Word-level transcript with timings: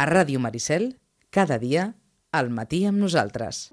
A 0.00 0.06
Ràdio 0.08 0.40
Maricel, 0.40 0.94
cada 1.28 1.58
dia, 1.60 1.90
al 2.32 2.48
matí 2.48 2.86
amb 2.88 3.02
nosaltres. 3.02 3.66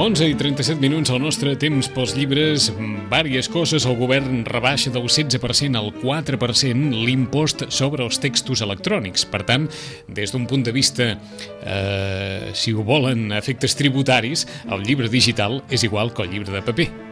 11 0.00 0.26
i 0.26 0.34
37 0.34 0.80
minuts 0.82 1.12
al 1.14 1.20
nostre 1.22 1.52
temps 1.60 1.86
pels 1.94 2.16
llibres, 2.16 2.70
vàries 3.12 3.46
coses. 3.52 3.86
El 3.86 3.94
govern 4.00 4.40
rebaixa 4.48 4.90
del 4.90 5.06
16% 5.06 5.78
al 5.78 5.92
4% 6.00 7.04
l'impost 7.04 7.68
sobre 7.68 8.02
els 8.02 8.18
textos 8.18 8.64
electrònics. 8.66 9.22
Per 9.30 9.44
tant, 9.46 9.68
des 10.08 10.34
d'un 10.34 10.48
punt 10.50 10.66
de 10.66 10.74
vista, 10.74 11.12
eh, 11.62 12.50
si 12.58 12.74
ho 12.74 12.82
volen, 12.82 13.30
efectes 13.38 13.78
tributaris, 13.78 14.48
el 14.66 14.82
llibre 14.82 15.12
digital 15.12 15.60
és 15.70 15.86
igual 15.86 16.10
que 16.10 16.26
el 16.26 16.34
llibre 16.34 16.58
de 16.58 16.64
paper 16.66 17.09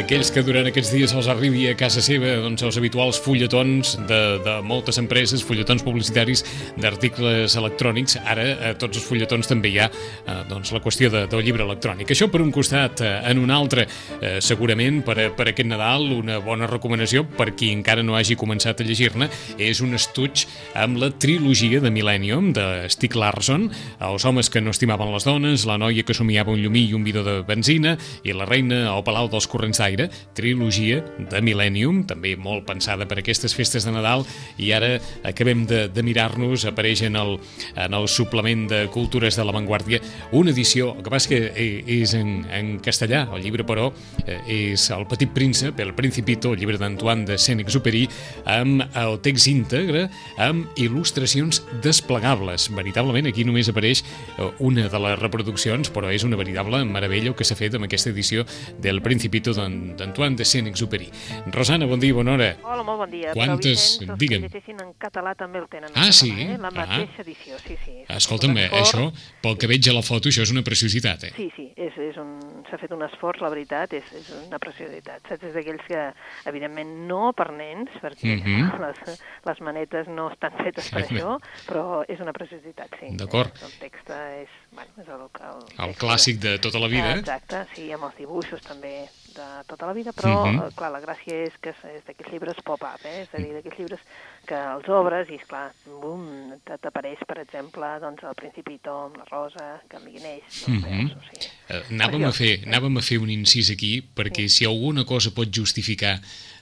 aquells 0.00 0.30
que 0.34 0.42
durant 0.42 0.66
aquests 0.66 0.90
dies 0.90 1.12
els 1.14 1.28
arribi 1.30 1.68
a 1.70 1.74
casa 1.78 2.02
seva 2.02 2.32
doncs, 2.42 2.62
els 2.66 2.76
habituals 2.80 3.18
fulletons 3.22 3.94
de, 4.08 4.20
de 4.42 4.54
moltes 4.66 4.98
empreses, 4.98 5.44
fulletons 5.46 5.84
publicitaris 5.86 6.42
d'articles 6.80 7.54
electrònics, 7.60 8.16
ara 8.18 8.46
a 8.70 8.72
tots 8.80 8.98
els 8.98 9.06
fulletons 9.06 9.50
també 9.50 9.70
hi 9.70 9.78
ha 9.82 9.86
eh, 9.90 10.40
doncs, 10.50 10.72
la 10.74 10.80
qüestió 10.82 11.10
de, 11.12 11.24
del 11.30 11.44
llibre 11.46 11.66
electrònic. 11.66 12.10
Això 12.10 12.26
per 12.32 12.42
un 12.42 12.50
costat, 12.54 13.04
eh, 13.04 13.12
en 13.30 13.42
un 13.42 13.52
altre, 13.54 13.86
eh, 14.18 14.38
segurament 14.42 15.02
per, 15.06 15.28
per 15.36 15.50
aquest 15.52 15.70
Nadal, 15.70 16.08
una 16.16 16.40
bona 16.42 16.68
recomanació 16.70 17.22
per 17.38 17.52
qui 17.54 17.70
encara 17.74 18.02
no 18.02 18.18
hagi 18.18 18.38
començat 18.40 18.82
a 18.82 18.88
llegir-ne, 18.88 19.30
és 19.62 19.82
un 19.84 19.94
estuig 19.94 20.46
amb 20.80 20.98
la 21.02 21.12
trilogia 21.12 21.82
de 21.84 21.94
Millennium 21.94 22.50
de 22.56 22.66
Stieg 22.92 23.14
Larsson, 23.20 23.68
els 24.10 24.26
homes 24.26 24.50
que 24.50 24.64
no 24.64 24.74
estimaven 24.74 25.14
les 25.14 25.28
dones, 25.28 25.68
la 25.70 25.78
noia 25.78 26.02
que 26.02 26.18
somiava 26.18 26.52
un 26.52 26.62
llumí 26.64 26.88
i 26.88 26.98
un 26.98 27.06
bidó 27.06 27.22
de 27.26 27.40
benzina 27.46 27.94
i 28.24 28.34
la 28.34 28.48
reina 28.48 28.84
al 28.90 29.04
Palau 29.06 29.30
dels 29.30 29.46
Corrents 29.50 29.83
d'Aire, 29.84 30.08
trilogia 30.36 31.02
de 31.18 31.40
Millennium, 31.44 32.02
també 32.08 32.34
molt 32.40 32.64
pensada 32.68 33.06
per 33.08 33.18
aquestes 33.20 33.54
festes 33.56 33.84
de 33.84 33.92
Nadal, 33.92 34.24
i 34.56 34.70
ara 34.72 34.96
acabem 35.26 35.64
de, 35.68 35.84
de 35.92 36.04
mirar-nos, 36.06 36.64
apareix 36.68 37.04
en 37.04 37.18
el, 37.20 37.36
en 37.76 37.96
el 37.96 38.08
suplement 38.08 38.66
de 38.70 38.84
Cultures 38.94 39.36
de 39.36 39.44
l'Avantguàrdia, 39.44 40.00
una 40.32 40.54
edició, 40.54 40.94
el 40.96 41.04
que 41.04 41.12
passa 41.12 41.32
que 41.32 41.40
és 41.54 42.14
en, 42.16 42.44
en 42.54 42.78
castellà, 42.84 43.26
el 43.34 43.44
llibre, 43.44 43.66
però, 43.66 43.90
eh, 44.24 44.40
és 44.72 44.88
El 44.94 45.06
petit 45.10 45.30
príncep, 45.34 45.80
El 45.82 45.94
Principito, 45.96 46.52
el 46.54 46.60
llibre 46.60 46.78
d'Antoine 46.80 47.26
de 47.28 47.38
Saint-Exupéry, 47.40 48.04
amb 48.50 48.84
el 49.00 49.18
text 49.24 49.50
íntegre, 49.50 50.06
amb 50.40 50.78
il·lustracions 50.80 51.60
desplegables. 51.84 52.68
Veritablement, 52.74 53.28
aquí 53.28 53.44
només 53.46 53.68
apareix 53.72 54.04
eh, 54.04 54.50
una 54.64 54.88
de 54.88 55.02
les 55.06 55.18
reproduccions, 55.20 55.90
però 55.94 56.12
és 56.14 56.24
una 56.26 56.38
veritable 56.40 56.84
meravella 56.88 57.34
que 57.34 57.46
s'ha 57.46 57.58
fet 57.58 57.76
amb 57.76 57.88
aquesta 57.88 58.12
edició 58.14 58.46
del 58.82 59.02
Principito 59.04 59.54
d'Antoine 59.96 60.36
de 60.36 60.44
Saint-Exupéry. 60.44 61.10
Rosana, 61.52 61.86
bon 61.86 62.00
dia, 62.00 62.14
bona 62.14 62.32
hora. 62.34 62.56
Hola, 62.62 62.82
molt 62.82 62.98
bon 63.04 63.10
dia. 63.10 63.32
Quantes, 63.32 63.98
Però 64.00 64.14
Vicenç, 64.14 64.18
digue'm. 64.20 64.42
Llegeixin 64.46 64.80
en 64.82 64.92
català 64.98 65.34
també 65.36 65.58
el 65.58 65.68
tenen. 65.68 65.90
en 65.94 65.98
Ah, 66.02 66.12
sí? 66.12 66.30
català, 66.30 66.54
Eh? 66.54 66.58
La 66.58 66.68
Ah. 66.68 66.70
mateixa 66.70 67.22
edició, 67.22 67.58
sí, 67.58 67.76
sí. 67.84 67.94
Escolta'm, 68.08 68.54
això, 68.56 69.12
pel 69.42 69.56
que 69.58 69.66
veig 69.66 69.88
a 69.88 69.92
la 69.92 70.02
foto, 70.02 70.28
això 70.28 70.42
és 70.42 70.50
una 70.50 70.62
preciositat, 70.62 71.24
eh? 71.24 71.32
Sí, 71.36 71.50
sí, 71.56 71.72
és, 71.76 71.92
és 71.98 72.16
un... 72.16 72.64
s'ha 72.70 72.78
fet 72.78 72.90
un 72.92 73.02
esforç, 73.02 73.40
la 73.40 73.48
veritat, 73.50 73.92
és, 73.92 74.04
és 74.12 74.30
una 74.46 74.58
preciositat. 74.58 75.22
Saps? 75.28 75.42
És 75.44 75.54
d'aquells 75.54 75.82
que, 75.86 76.12
evidentment, 76.46 77.06
no 77.08 77.32
per 77.32 77.52
nens, 77.52 77.90
perquè 78.02 78.34
Mhm. 78.40 78.80
les, 78.84 79.18
les 79.46 79.60
manetes 79.60 80.08
no 80.08 80.30
estan 80.32 80.52
fetes 80.62 80.90
per 80.90 81.02
això, 81.04 81.38
però 81.66 82.04
és 82.08 82.20
una 82.20 82.32
preciositat, 82.32 82.88
sí. 83.00 83.06
D'acord. 83.16 83.52
El 83.62 83.72
text 83.80 84.10
és, 84.10 84.48
bueno, 84.72 84.90
és 85.00 85.08
el, 85.08 85.20
el, 85.24 85.88
El 85.88 85.94
clàssic 85.96 86.38
de 86.38 86.58
tota 86.58 86.78
la 86.78 86.88
vida. 86.88 87.12
Ah, 87.14 87.18
Exacte, 87.18 87.66
sí, 87.74 87.90
amb 87.92 88.04
els 88.04 88.16
dibuixos 88.16 88.60
també 88.62 89.08
de 89.34 89.46
tota 89.68 89.86
la 89.86 89.92
vida, 89.96 90.12
però, 90.16 90.32
uh 90.48 90.70
clar, 90.76 90.90
la 90.94 91.00
gràcia 91.02 91.44
és 91.46 91.56
que 91.60 91.70
és, 91.74 91.82
és 91.98 92.04
d'aquests 92.06 92.32
llibres 92.32 92.60
pop-up, 92.64 93.04
eh? 93.04 93.22
és 93.24 93.34
a 93.34 93.42
dir, 93.42 93.52
d'aquells 93.56 93.78
llibres 93.78 94.00
que 94.46 94.54
els 94.54 94.88
obres 94.88 95.30
i, 95.30 95.38
esclar, 95.40 95.66
bum, 95.86 96.52
t'apareix, 96.64 97.22
per 97.26 97.38
exemple, 97.42 97.88
doncs, 98.00 98.22
el 98.24 98.34
Principito 98.38 98.94
la 99.16 99.24
Rosa, 99.30 99.68
que 99.88 99.96
amb 100.00 100.06
Guineix, 100.08 100.64
no 100.68 100.74
Mhm. 100.74 100.82
veus, 100.84 101.16
o 101.16 101.22
sigui... 101.30 101.48
Eh, 101.68 101.82
anàvem, 101.90 102.24
a 102.24 102.32
fer, 102.32 102.52
anàvem 102.66 102.96
a 102.98 103.02
fer 103.02 103.18
un 103.18 103.30
incís 103.30 103.70
aquí, 103.70 104.02
perquè 104.16 104.48
si 104.48 104.64
alguna 104.64 105.04
cosa 105.04 105.30
pot 105.34 105.48
justificar 105.50 106.20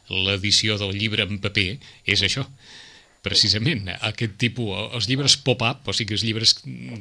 l'edició 0.09 0.79
del 0.79 0.97
llibre 0.99 1.23
en 1.23 1.39
paper, 1.41 1.79
és 2.07 2.23
això 2.23 2.47
precisament 3.23 3.87
aquest 4.01 4.35
tipus, 4.43 4.73
els 4.97 5.07
llibres 5.09 5.37
pop-up, 5.47 5.87
o 5.89 5.95
sigui, 5.95 6.17
els 6.19 6.25
llibres 6.27 6.57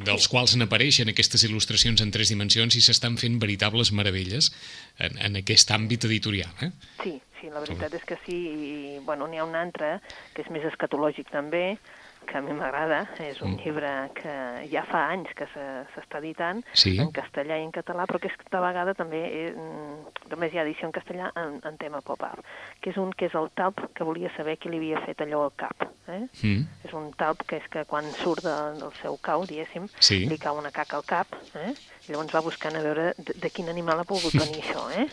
dels 0.05 0.27
quals 0.31 0.55
n'apareixen 0.59 1.09
aquestes 1.11 1.43
il·lustracions 1.49 2.03
en 2.05 2.11
tres 2.13 2.29
dimensions 2.29 2.77
i 2.77 2.81
s'estan 2.85 3.17
fent 3.17 3.39
veritables 3.41 3.91
meravelles 3.91 4.51
en, 4.99 5.17
en 5.17 5.41
aquest 5.41 5.73
àmbit 5.73 6.05
editorial. 6.05 6.51
Eh? 6.61 6.69
Sí, 7.03 7.15
sí, 7.41 7.49
la 7.49 7.59
veritat 7.65 7.93
és 7.97 8.05
que 8.05 8.19
sí, 8.27 8.37
i 8.37 8.99
bueno, 9.05 9.27
n'hi 9.27 9.41
ha 9.41 9.45
un 9.49 9.57
altre 9.57 9.97
que 10.35 10.45
és 10.45 10.53
més 10.53 10.63
escatològic 10.69 11.33
també, 11.33 11.77
que 12.21 12.37
a 12.37 12.41
mi 12.45 12.53
m'agrada, 12.53 12.99
és 13.25 13.39
un 13.41 13.55
Mm. 13.55 13.63
llibre 13.65 13.91
que 14.13 14.33
ja 14.69 14.83
fa 14.85 15.07
anys 15.09 15.31
que 15.35 15.47
se- 15.49 15.85
s'està 15.95 16.19
editant, 16.21 16.61
Sí. 16.77 16.99
en 17.01 17.09
castellà 17.11 17.57
i 17.57 17.63
en 17.65 17.71
català, 17.73 18.05
però 18.05 18.19
que 18.21 18.29
aquesta 18.29 18.61
vegada 18.61 18.93
també, 18.93 19.23
eh, 19.25 19.53
mm, 19.57 20.29
només 20.29 20.53
hi 20.53 20.59
ha 20.59 20.61
edició 20.61 20.85
en 20.85 20.93
castellà 20.93 21.31
en, 21.35 21.57
en 21.65 21.77
tema 21.81 21.99
pop-up, 22.05 22.45
que 22.79 22.91
és 22.91 22.97
un 23.01 23.09
que 23.11 23.25
és 23.25 23.33
el 23.33 23.49
talp 23.57 23.81
que 23.95 24.03
volia 24.05 24.29
saber 24.37 24.59
qui 24.61 24.69
li 24.69 24.77
havia 24.77 25.01
fet 25.03 25.17
allò 25.25 25.45
al 25.49 25.55
cap. 25.57 25.89
Eh? 26.11 26.25
Mm. 26.43 26.65
És 26.87 26.93
un 26.97 27.11
talp 27.17 27.43
que 27.47 27.57
és 27.61 27.67
que 27.71 27.85
quan 27.87 28.07
surt 28.21 28.43
de, 28.43 28.55
del 28.81 28.91
seu 29.01 29.17
cau, 29.23 29.45
diguéssim, 29.47 29.87
Sí. 29.99 30.25
li 30.27 30.37
cau 30.37 30.57
una 30.59 30.71
caca 30.75 30.97
al 30.99 31.05
cap, 31.07 31.27
eh? 31.55 31.71
i 32.07 32.11
llavors 32.11 32.33
va 32.35 32.41
buscant 32.45 32.75
a 32.75 32.81
veure 32.83 33.13
de, 33.17 33.33
de 33.39 33.49
quin 33.49 33.69
animal 33.71 33.99
ha 34.01 34.07
pogut 34.07 34.33
venir 34.35 34.59
això, 34.63 34.87
eh? 34.91 35.07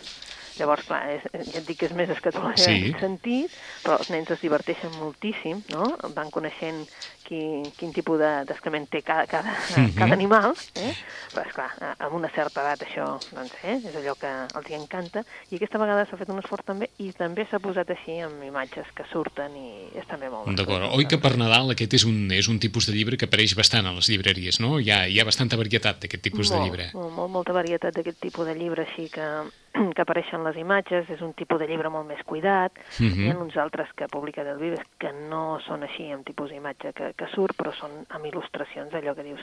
Llavors, 0.59 0.85
clar, 0.87 1.03
és, 1.17 1.23
ja 1.53 1.61
et 1.61 1.67
dic 1.69 1.79
que 1.79 1.87
és 1.87 1.93
més 1.95 2.11
escatològic 2.11 2.65
Sí. 2.65 2.71
en 2.75 2.83
aquest 2.89 3.01
sentit, 3.05 3.51
però 3.85 3.99
els 3.99 4.11
nens 4.11 4.31
es 4.31 4.41
diverteixen 4.41 4.91
moltíssim, 4.99 5.63
no? 5.73 5.97
Van 6.15 6.31
coneixent 6.31 6.87
qui, 7.29 7.63
quin 7.77 7.93
tipus 7.93 8.19
de- 8.19 8.45
d'excrement 8.49 8.87
té 8.89 9.03
cada, 9.03 9.27
cada, 9.27 9.53
Mhm. 9.77 9.95
cada 9.99 10.15
animal, 10.15 10.55
eh? 10.77 10.95
però, 11.35 11.45
esclar, 11.47 11.95
amb 11.99 12.15
una 12.15 12.31
certa 12.35 12.63
edat 12.63 12.81
això 12.89 13.19
doncs, 13.35 13.53
eh? 13.65 13.81
és 13.85 13.95
allò 13.95 14.15
que 14.17 14.31
els 14.57 14.71
hi 14.71 14.75
encanta, 14.75 15.23
i 15.51 15.57
aquesta 15.57 15.79
vegada 15.79 16.07
s'ha 16.09 16.17
fet 16.17 16.29
un 16.31 16.39
esforç 16.41 16.65
també, 16.65 16.89
i 16.99 17.13
també 17.13 17.47
s'ha 17.51 17.59
posat 17.61 17.91
així 17.91 18.19
amb 18.25 18.43
imatges 18.43 18.87
que 18.95 19.05
surten 19.13 19.55
i 19.57 19.91
és 19.99 20.07
també 20.09 20.31
molt. 20.31 20.49
D'acord. 20.57 20.89
Oi 20.97 21.05
que 21.07 21.19
per 21.19 21.37
Nadal 21.37 21.71
aquest 21.71 21.93
és 21.95 22.05
un, 22.05 22.31
és 22.33 22.49
un 22.49 22.59
tipus 22.59 22.87
de 22.87 22.93
llibre 22.95 23.17
que 23.19 23.27
apareix 23.27 23.55
bastant 23.55 23.87
a 23.87 23.93
les 23.93 24.09
llibreries, 24.09 24.59
no? 24.61 24.79
Hi 24.81 24.91
ha, 24.91 25.07
hi 25.07 25.21
ha 25.21 25.25
bastanta 25.25 25.57
varietat 25.57 26.01
d'aquest 26.01 26.23
tipus 26.23 26.51
molt, 26.51 26.63
de 26.63 26.65
llibre. 26.65 26.91
Molt, 26.95 27.13
molt, 27.13 27.31
molta 27.31 27.53
varietat 27.53 27.93
d'aquest 27.95 28.19
tipus 28.21 28.47
de 28.47 28.55
llibre 28.55 28.87
així 28.89 29.11
que, 29.11 29.29
que 29.95 30.03
apareixen 30.03 30.43
les 30.45 30.57
imatges, 30.57 31.09
és 31.11 31.21
un 31.21 31.33
tipus 31.35 31.59
de 31.61 31.67
llibre 31.67 31.91
molt 31.91 32.07
més 32.09 32.23
cuidat, 32.25 32.73
Mhm. 32.99 33.21
hi 33.25 33.31
ha 33.31 33.39
uns 33.39 33.57
altres 33.57 33.93
que 33.95 34.09
publica 34.09 34.45
del 34.45 34.59
Vives 34.59 34.81
que 34.99 35.13
no 35.29 35.59
són 35.67 35.83
així 35.83 36.11
amb 36.13 36.25
tipus 36.27 36.51
d'imatge 36.51 36.93
que, 36.93 37.13
que 37.17 37.27
surt, 37.35 37.57
però 37.57 37.73
són 37.77 37.91
amb 38.11 38.25
il·lustracions, 38.27 38.93
allò 38.95 39.15
que 39.15 39.23
dius 39.23 39.41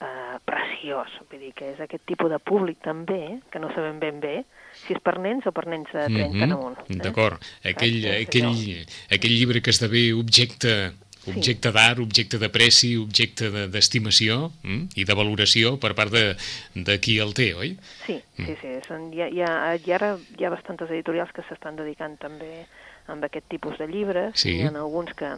eh, 0.00 0.38
preciós, 0.44 1.08
vull 1.30 1.40
dir 1.40 1.52
que 1.54 1.72
és 1.72 1.80
aquest 1.80 2.04
tipus 2.06 2.30
de 2.30 2.38
públic 2.38 2.78
també, 2.80 3.40
que 3.50 3.58
no 3.58 3.68
sabem 3.74 3.98
ben 3.98 4.20
bé 4.20 4.44
si 4.86 4.94
és 4.94 5.00
per 5.02 5.18
nens 5.18 5.46
o 5.46 5.52
per 5.52 5.66
nens 5.66 5.88
de 5.92 6.04
30 6.06 6.34
Mhm. 6.36 6.42
en 6.42 6.52
amunt. 6.52 6.78
Eh? 6.88 6.94
D'acord. 7.02 7.40
Aquell, 7.64 7.98
aquell, 8.22 8.86
aquell 9.10 9.34
llibre 9.34 9.60
que 9.60 9.70
esdevé 9.70 10.12
objecte 10.14 10.92
objecte 11.36 11.72
d'art, 11.74 12.02
objecte 12.02 12.38
de 12.38 12.48
preci, 12.52 12.96
objecte 12.96 13.50
de- 13.54 13.66
d'estimació 13.72 14.50
mm? 14.62 14.98
i 14.98 15.06
de 15.08 15.16
valoració 15.18 15.76
per 15.82 15.94
part 15.98 16.12
de, 16.14 16.24
de 16.74 16.98
qui 17.04 17.18
el 17.22 17.34
té, 17.36 17.52
oi? 17.54 17.74
Sí, 18.06 18.18
sí, 18.36 18.58
sí. 18.60 18.74
Són, 18.88 19.08
hi, 19.14 19.22
ha, 19.24 19.30
hi, 19.32 19.42
ha, 19.44 19.54
hi, 19.76 19.96
ha, 19.96 20.12
hi 20.38 20.44
ha 20.44 20.52
bastantes 20.54 20.90
editorials 20.90 21.32
que 21.36 21.46
s'estan 21.48 21.76
dedicant 21.80 22.18
també 22.20 22.66
amb 23.08 23.24
aquest 23.24 23.48
tipus 23.48 23.78
de 23.80 23.88
llibres. 23.88 24.36
Sí. 24.40 24.58
Hi 24.58 24.68
ha 24.68 24.74
alguns 24.76 25.14
que 25.16 25.32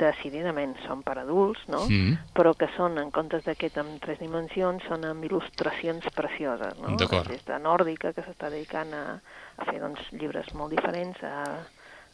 decididament 0.00 0.72
són 0.86 1.02
per 1.04 1.18
adults, 1.20 1.60
no? 1.68 1.82
Mm. 1.84 2.16
però 2.36 2.54
que 2.56 2.68
són, 2.76 2.96
en 3.00 3.10
comptes 3.12 3.44
d'aquest 3.44 3.76
amb 3.82 3.98
tres 4.00 4.18
dimensions, 4.22 4.84
són 4.88 5.04
amb 5.04 5.24
il·lustracions 5.28 6.06
precioses. 6.16 6.78
No? 6.80 6.96
D'acord. 6.96 7.28
Des 7.28 7.44
de 7.44 7.58
Nòrdica, 7.60 8.14
que 8.16 8.24
s'està 8.24 8.48
dedicant 8.52 8.94
a, 8.96 9.04
a 9.56 9.68
fer 9.68 9.80
doncs, 9.82 10.00
llibres 10.16 10.48
molt 10.56 10.72
diferents, 10.72 11.20
a, 11.20 11.60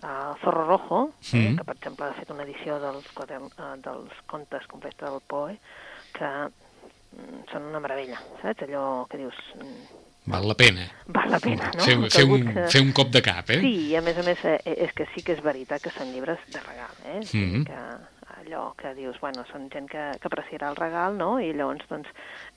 a 0.03 0.35
Zorro 0.43 0.67
Rojo, 0.67 1.11
eh, 1.33 1.37
Mm. 1.51 1.57
que 1.59 1.65
per 1.65 1.77
exemple 1.77 2.07
ha 2.07 2.13
fet 2.15 2.31
una 2.31 2.43
edició 2.45 2.79
dels, 2.81 3.07
quadern, 3.15 3.47
eh, 3.47 3.75
dels 3.85 4.13
contes 4.27 4.67
complets 4.67 4.99
del 4.99 5.21
Poe, 5.27 5.59
que 6.13 6.25
mm, 6.27 7.43
són 7.53 7.63
una 7.71 7.81
meravella, 7.81 8.19
saps? 8.43 8.63
Allò 8.63 9.07
que 9.09 9.19
dius, 9.19 9.35
mm, 9.57 10.01
Val 10.27 10.47
la 10.49 10.55
pena. 10.55 10.87
val 11.07 11.31
la 11.31 11.39
pena, 11.41 11.71
no? 11.75 11.83
Fer, 11.85 11.97
fer, 12.11 12.25
un, 12.25 12.45
que- 12.55 12.67
fer 12.71 12.81
un 12.81 12.93
cop 12.93 13.09
de 13.11 13.21
cap, 13.23 13.51
eh? 13.51 13.61
Sí, 13.61 13.89
i 13.91 13.97
a 13.97 14.01
més 14.01 14.17
a 14.19 14.23
més 14.23 14.39
eh, 14.45 14.61
és 14.65 14.93
que 14.93 15.07
sí 15.15 15.23
que 15.23 15.33
és 15.33 15.43
veritat 15.43 15.83
que 15.83 15.91
són 15.91 16.13
llibres 16.13 16.39
de 16.49 16.61
regal, 16.61 16.95
eh? 17.05 17.21
Sigui 17.27 17.59
Mhm. 17.59 17.65
que 17.67 17.81
allò 18.43 18.73
que 18.79 18.93
dius, 18.99 19.19
bueno, 19.23 19.44
són 19.50 19.69
gent 19.73 19.89
que, 19.91 20.05
que 20.21 20.29
apreciarà 20.29 20.71
el 20.73 20.79
regal, 20.79 21.17
no? 21.19 21.37
I 21.41 21.53
llavors, 21.56 21.87
doncs, 21.91 22.11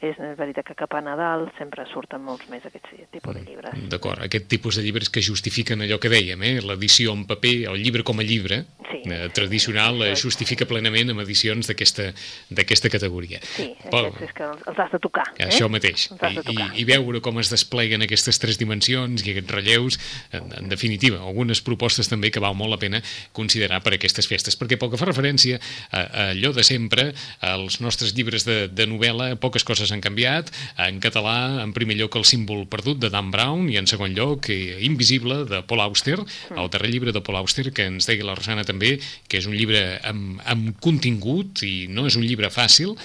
és, 0.03 0.19
veritat 0.39 0.67
que 0.67 0.77
cap 0.77 0.93
a 0.97 1.01
Nadal 1.05 1.47
sempre 1.59 1.85
surten 1.89 2.23
molts 2.25 2.49
més 2.51 2.65
aquests 2.67 3.05
tipus 3.13 3.37
de 3.37 3.43
llibres. 3.45 3.85
D'acord, 3.91 4.23
aquest 4.25 4.49
tipus 4.51 4.79
de 4.79 4.85
llibres 4.85 5.11
que 5.13 5.23
justifiquen 5.25 5.85
allò 5.85 5.99
que 6.01 6.11
dèiem, 6.11 6.41
eh? 6.43 6.55
l'edició 6.65 7.13
en 7.15 7.25
paper, 7.29 7.55
el 7.71 7.81
llibre 7.81 8.05
com 8.07 8.19
a 8.19 8.25
llibre, 8.25 8.63
sí, 8.89 9.01
eh, 9.05 9.29
tradicional 9.35 10.01
eh, 10.05 10.13
justifica 10.19 10.67
plenament 10.69 11.13
amb 11.13 11.23
edicions 11.23 11.69
d'aquesta 11.69 12.91
categoria. 12.91 13.41
Sí, 13.55 13.71
aquests 13.85 14.25
és 14.29 14.35
que 14.35 14.47
els, 14.47 14.65
els 14.71 14.81
has 14.83 14.93
de 14.95 15.01
tocar. 15.03 15.27
Eh? 15.37 15.49
Això 15.49 15.69
mateix. 15.71 16.07
I, 16.11 16.41
i, 16.51 16.57
I 16.83 16.87
veure 16.89 17.21
com 17.25 17.39
es 17.41 17.51
despleguen 17.53 18.05
aquestes 18.05 18.39
tres 18.41 18.59
dimensions 18.61 19.25
i 19.25 19.33
aquests 19.35 19.55
relleus, 19.55 19.99
en, 20.35 20.51
en 20.59 20.71
definitiva, 20.71 21.21
algunes 21.23 21.61
propostes 21.65 22.09
també 22.11 22.31
que 22.33 22.43
val 22.43 22.57
molt 22.57 22.75
la 22.75 22.81
pena 22.81 23.01
considerar 23.35 23.81
per 23.85 23.95
aquestes 23.95 24.27
festes, 24.29 24.57
perquè 24.59 24.79
pel 24.81 24.91
que 24.93 24.99
fa 25.01 25.09
referència 25.09 25.59
allò 25.91 26.51
de 26.55 26.63
sempre, 26.63 27.13
als 27.41 27.79
nostres 27.81 28.13
llibres 28.15 28.45
de, 28.45 28.67
de 28.67 28.87
novel·la, 28.87 29.35
poques 29.41 29.63
coses 29.67 29.91
han 29.91 30.03
canviat. 30.03 30.51
En 30.77 30.99
català, 31.03 31.61
en 31.63 31.73
primer 31.75 31.97
lloc, 31.99 32.15
el 32.19 32.25
símbol 32.27 32.65
perdut 32.71 32.99
de 33.01 33.09
Dan 33.13 33.31
Brown 33.31 33.69
i 33.71 33.79
en 33.81 33.87
segon 33.87 34.15
lloc, 34.15 34.49
eh, 34.49 34.77
Invisible, 34.85 35.43
de 35.49 35.61
Paul 35.63 35.81
Auster, 35.81 36.15
Mm. 36.15 36.59
el 36.59 36.69
darrer 36.69 36.89
llibre 36.91 37.11
de 37.11 37.21
Paul 37.21 37.37
Auster, 37.37 37.71
que 37.73 37.85
ens 37.85 38.05
deia 38.07 38.25
la 38.25 38.35
Rosana 38.35 38.63
també, 38.63 38.99
que 39.27 39.37
és 39.37 39.47
un 39.49 39.55
llibre 39.55 39.99
amb, 40.03 40.41
amb 40.45 40.79
contingut 40.79 41.63
i 41.65 41.87
no 41.89 42.05
és 42.07 42.15
un 42.15 42.25
llibre 42.25 42.49
fàcil, 42.53 42.95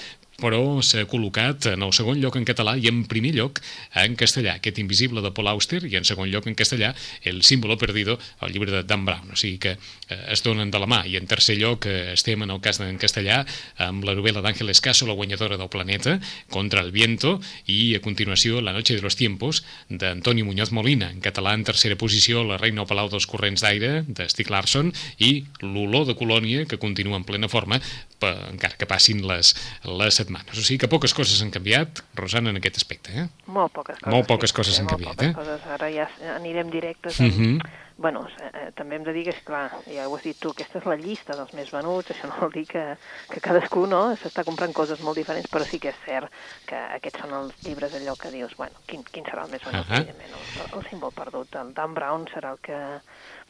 però 0.41 0.81
s'ha 0.85 1.05
col·locat 1.09 1.69
en 1.75 1.85
el 1.85 1.93
segon 1.95 2.19
lloc 2.21 2.37
en 2.39 2.45
català 2.47 2.75
i 2.79 2.89
en 2.89 3.03
primer 3.09 3.33
lloc 3.35 3.61
en 4.01 4.17
castellà, 4.19 4.57
aquest 4.57 4.79
invisible 4.81 5.21
de 5.21 5.31
Paul 5.35 5.51
Auster, 5.53 5.83
i 5.85 5.97
en 5.99 6.07
segon 6.07 6.31
lloc 6.31 6.47
en 6.49 6.57
castellà 6.57 6.93
el 7.27 7.43
símbolo 7.47 7.77
perdido, 7.77 8.17
el 8.41 8.53
llibre 8.53 8.73
de 8.73 8.83
Dan 8.87 9.05
Brown, 9.05 9.31
o 9.31 9.37
sigui 9.37 9.59
que 9.61 9.75
eh, 9.77 10.19
es 10.33 10.43
donen 10.43 10.71
de 10.73 10.81
la 10.81 10.89
mà, 10.89 11.03
i 11.05 11.17
en 11.19 11.29
tercer 11.29 11.57
lloc 11.59 11.85
eh, 11.89 12.13
estem 12.15 12.41
en 12.43 12.53
el 12.53 12.61
cas 12.63 12.81
en 12.81 12.97
castellà 13.01 13.43
amb 13.81 14.05
la 14.07 14.15
novel·la 14.17 14.41
d'Àngel 14.43 14.73
Escaso, 14.73 15.07
la 15.07 15.17
guanyadora 15.17 15.59
del 15.61 15.69
planeta, 15.69 16.19
Contra 16.51 16.81
el 16.81 16.91
viento, 16.91 17.39
i 17.69 17.95
a 17.95 18.01
continuació 18.01 18.61
La 18.61 18.73
noche 18.73 18.95
de 18.95 19.01
los 19.01 19.15
tiempos, 19.15 19.63
d'Antoni 19.89 20.43
Muñoz 20.43 20.71
Molina, 20.71 21.11
en 21.11 21.21
català 21.21 21.53
en 21.53 21.63
tercera 21.63 21.95
posició 21.95 22.43
La 22.43 22.57
reina 22.57 22.81
al 22.81 22.89
palau 22.89 23.09
dels 23.11 23.27
corrents 23.29 23.61
d'aire, 23.61 24.03
de 24.07 24.27
Stieg 24.29 24.49
Larsson, 24.49 24.91
i 25.19 25.45
L'olor 25.61 26.07
de 26.09 26.17
colònia, 26.17 26.65
que 26.65 26.79
continua 26.81 27.19
en 27.19 27.27
plena 27.27 27.49
forma, 27.51 27.79
per, 28.21 28.33
encara 28.51 28.77
que 28.77 28.89
passin 28.89 29.23
les, 29.27 29.53
les 29.85 30.21
setmanes. 30.21 30.30
O 30.39 30.61
sigui 30.61 30.79
que 30.81 30.89
poques 30.91 31.13
coses 31.17 31.41
han 31.43 31.51
canviat, 31.51 32.03
Rosana, 32.15 32.49
en 32.53 32.61
aquest 32.61 32.81
aspecte. 32.81 33.11
Eh? 33.11 33.27
Molt 33.47 33.73
poques 33.75 33.99
coses. 33.99 34.13
Molt 34.13 34.27
poques 34.27 34.55
coses 34.55 34.79
han 34.79 34.87
molt 34.87 34.97
canviat, 34.97 35.15
poques 35.17 35.29
eh? 35.29 35.37
Coses. 35.37 35.69
Ara 35.77 35.91
ja 35.93 36.09
anirem 36.35 36.71
directes. 36.73 37.19
Uh 37.19 37.29
Amb... 37.29 37.39
-huh. 37.39 37.71
Bueno, 38.01 38.25
eh, 38.41 38.71
també 38.73 38.95
hem 38.95 39.03
de 39.03 39.13
dir 39.13 39.23
que, 39.27 39.33
esclar, 39.35 39.69
ja 39.85 40.07
ho 40.09 40.15
has 40.15 40.23
dit 40.25 40.37
tu, 40.41 40.49
aquesta 40.49 40.79
és 40.79 40.85
la 40.89 40.95
llista 40.97 41.35
dels 41.37 41.53
més 41.53 41.69
venuts, 41.69 42.09
això 42.09 42.29
no 42.31 42.39
vol 42.39 42.51
dir 42.55 42.63
que, 42.65 42.97
que 43.29 43.43
cadascú 43.45 43.85
no 43.85 44.15
s'està 44.17 44.43
comprant 44.47 44.73
coses 44.73 45.03
molt 45.05 45.19
diferents, 45.21 45.47
però 45.51 45.67
sí 45.67 45.77
que 45.77 45.89
és 45.89 45.99
cert 46.05 46.31
que 46.65 46.79
aquests 46.97 47.21
són 47.21 47.35
els 47.37 47.53
llibres 47.61 47.93
allò 47.93 48.15
que 48.17 48.31
dius, 48.33 48.55
bueno, 48.57 48.73
quin, 48.87 49.03
quin 49.03 49.27
serà 49.29 49.45
el 49.45 49.51
més 49.51 49.61
venut, 49.67 49.85
Ahà. 49.85 50.01
evidentment, 50.01 50.33
el, 50.33 50.79
el 50.79 50.87
símbol 50.89 51.13
perdut. 51.13 51.53
El 51.61 51.75
Dan 51.77 51.93
Brown 51.93 52.25
serà 52.33 52.55
el 52.55 52.63
que 52.65 52.79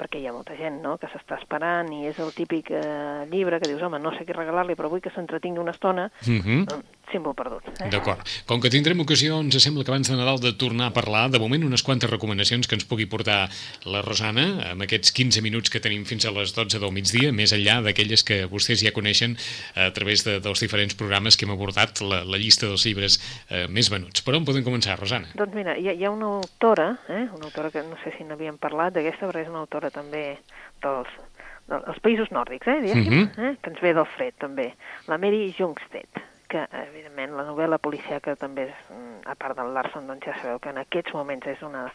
perquè 0.01 0.17
hi 0.17 0.25
ha 0.27 0.33
molta 0.33 0.55
gent 0.57 0.81
no? 0.81 0.95
que 0.97 1.07
s'està 1.11 1.37
esperant 1.37 1.91
i 1.93 2.07
és 2.09 2.17
el 2.23 2.33
típic 2.33 2.71
eh, 2.73 3.27
llibre 3.29 3.59
que 3.61 3.69
dius, 3.69 3.83
home, 3.85 3.99
no 4.01 4.11
sé 4.17 4.25
què 4.25 4.33
regalar-li, 4.33 4.73
però 4.79 4.89
vull 4.89 5.01
que 5.03 5.13
s'entretingui 5.13 5.61
una 5.61 5.75
estona, 5.77 6.09
Uh 6.25 6.41
-huh. 6.41 6.81
Símbol 7.11 7.35
perdut. 7.35 7.67
Eh? 7.81 7.89
D'acord. 7.91 8.21
Com 8.47 8.61
que 8.63 8.69
tindrem 8.73 8.99
ocasió, 9.03 9.39
ens 9.39 9.57
sembla 9.63 9.83
que 9.83 9.91
abans 9.91 10.09
de 10.09 10.15
Nadal 10.17 10.39
de 10.39 10.53
tornar 10.53 10.87
a 10.89 10.93
parlar, 10.95 11.29
de 11.31 11.39
moment 11.39 11.63
unes 11.67 11.83
quantes 11.83 12.09
recomanacions 12.09 12.67
que 12.67 12.75
ens 12.75 12.85
pugui 12.85 13.05
portar 13.05 13.49
la 13.85 14.01
Rosana, 14.01 14.71
amb 14.71 14.81
aquests 14.87 15.11
15 15.11 15.41
minuts 15.45 15.69
que 15.69 15.79
tenim 15.83 16.05
fins 16.05 16.25
a 16.25 16.31
les 16.31 16.53
12 16.55 16.79
del 16.79 16.91
migdia, 16.95 17.31
més 17.31 17.53
enllà 17.53 17.81
d'aquelles 17.83 18.23
que 18.23 18.45
vostès 18.51 18.81
ja 18.83 18.91
coneixen 18.95 19.37
a 19.75 19.89
través 19.91 20.23
de, 20.23 20.39
dels 20.39 20.59
diferents 20.63 20.95
programes 20.95 21.37
que 21.37 21.45
hem 21.45 21.51
abordat 21.55 22.01
la, 22.01 22.23
la 22.23 22.37
llista 22.41 22.67
dels 22.67 22.85
llibres 22.85 23.19
eh, 23.49 23.67
més 23.67 23.89
venuts. 23.91 24.21
Per 24.23 24.35
on 24.35 24.45
podem 24.45 24.63
començar, 24.63 24.97
Rosana? 24.99 25.27
Doncs 25.35 25.53
mira, 25.55 25.77
hi 25.77 25.89
ha, 25.89 25.93
hi 25.97 26.05
ha 26.05 26.11
una 26.11 26.31
autora, 26.41 26.93
eh, 27.09 27.27
una 27.35 27.45
autora 27.49 27.71
que 27.71 27.83
no 27.83 27.97
sé 28.03 28.13
si 28.17 28.23
n'havíem 28.23 28.57
parlat 28.61 28.93
d'aquesta, 28.95 29.27
però 29.31 29.41
és 29.43 29.49
una 29.51 29.61
autora 29.65 29.89
també 29.91 30.37
dels, 30.81 31.07
dels 31.69 31.99
països 32.03 32.31
nòrdics, 32.33 32.67
eh, 32.67 32.79
diguéssim, 32.81 33.13
Mhm. 33.21 33.45
eh, 33.51 33.55
que 33.61 33.69
ens 33.69 33.81
ve 33.81 33.93
del 33.93 34.05
fred 34.17 34.33
també, 34.39 34.73
la 35.07 35.17
Mary 35.17 35.53
Jungstedt, 35.57 36.19
que 36.51 36.65
evidentment 36.81 37.37
la 37.37 37.45
novel·la 37.47 37.79
policiaca 37.81 38.35
també 38.39 38.67
és, 38.69 38.81
mm, 38.89 39.21
a 39.31 39.35
part 39.39 39.57
del 39.57 39.71
Larson, 39.73 40.07
doncs 40.07 40.25
ja 40.27 40.35
sabeu 40.41 40.59
que 40.59 40.69
en 40.69 40.81
aquests 40.81 41.13
moments 41.15 41.47
és, 41.47 41.61
una, 41.63 41.85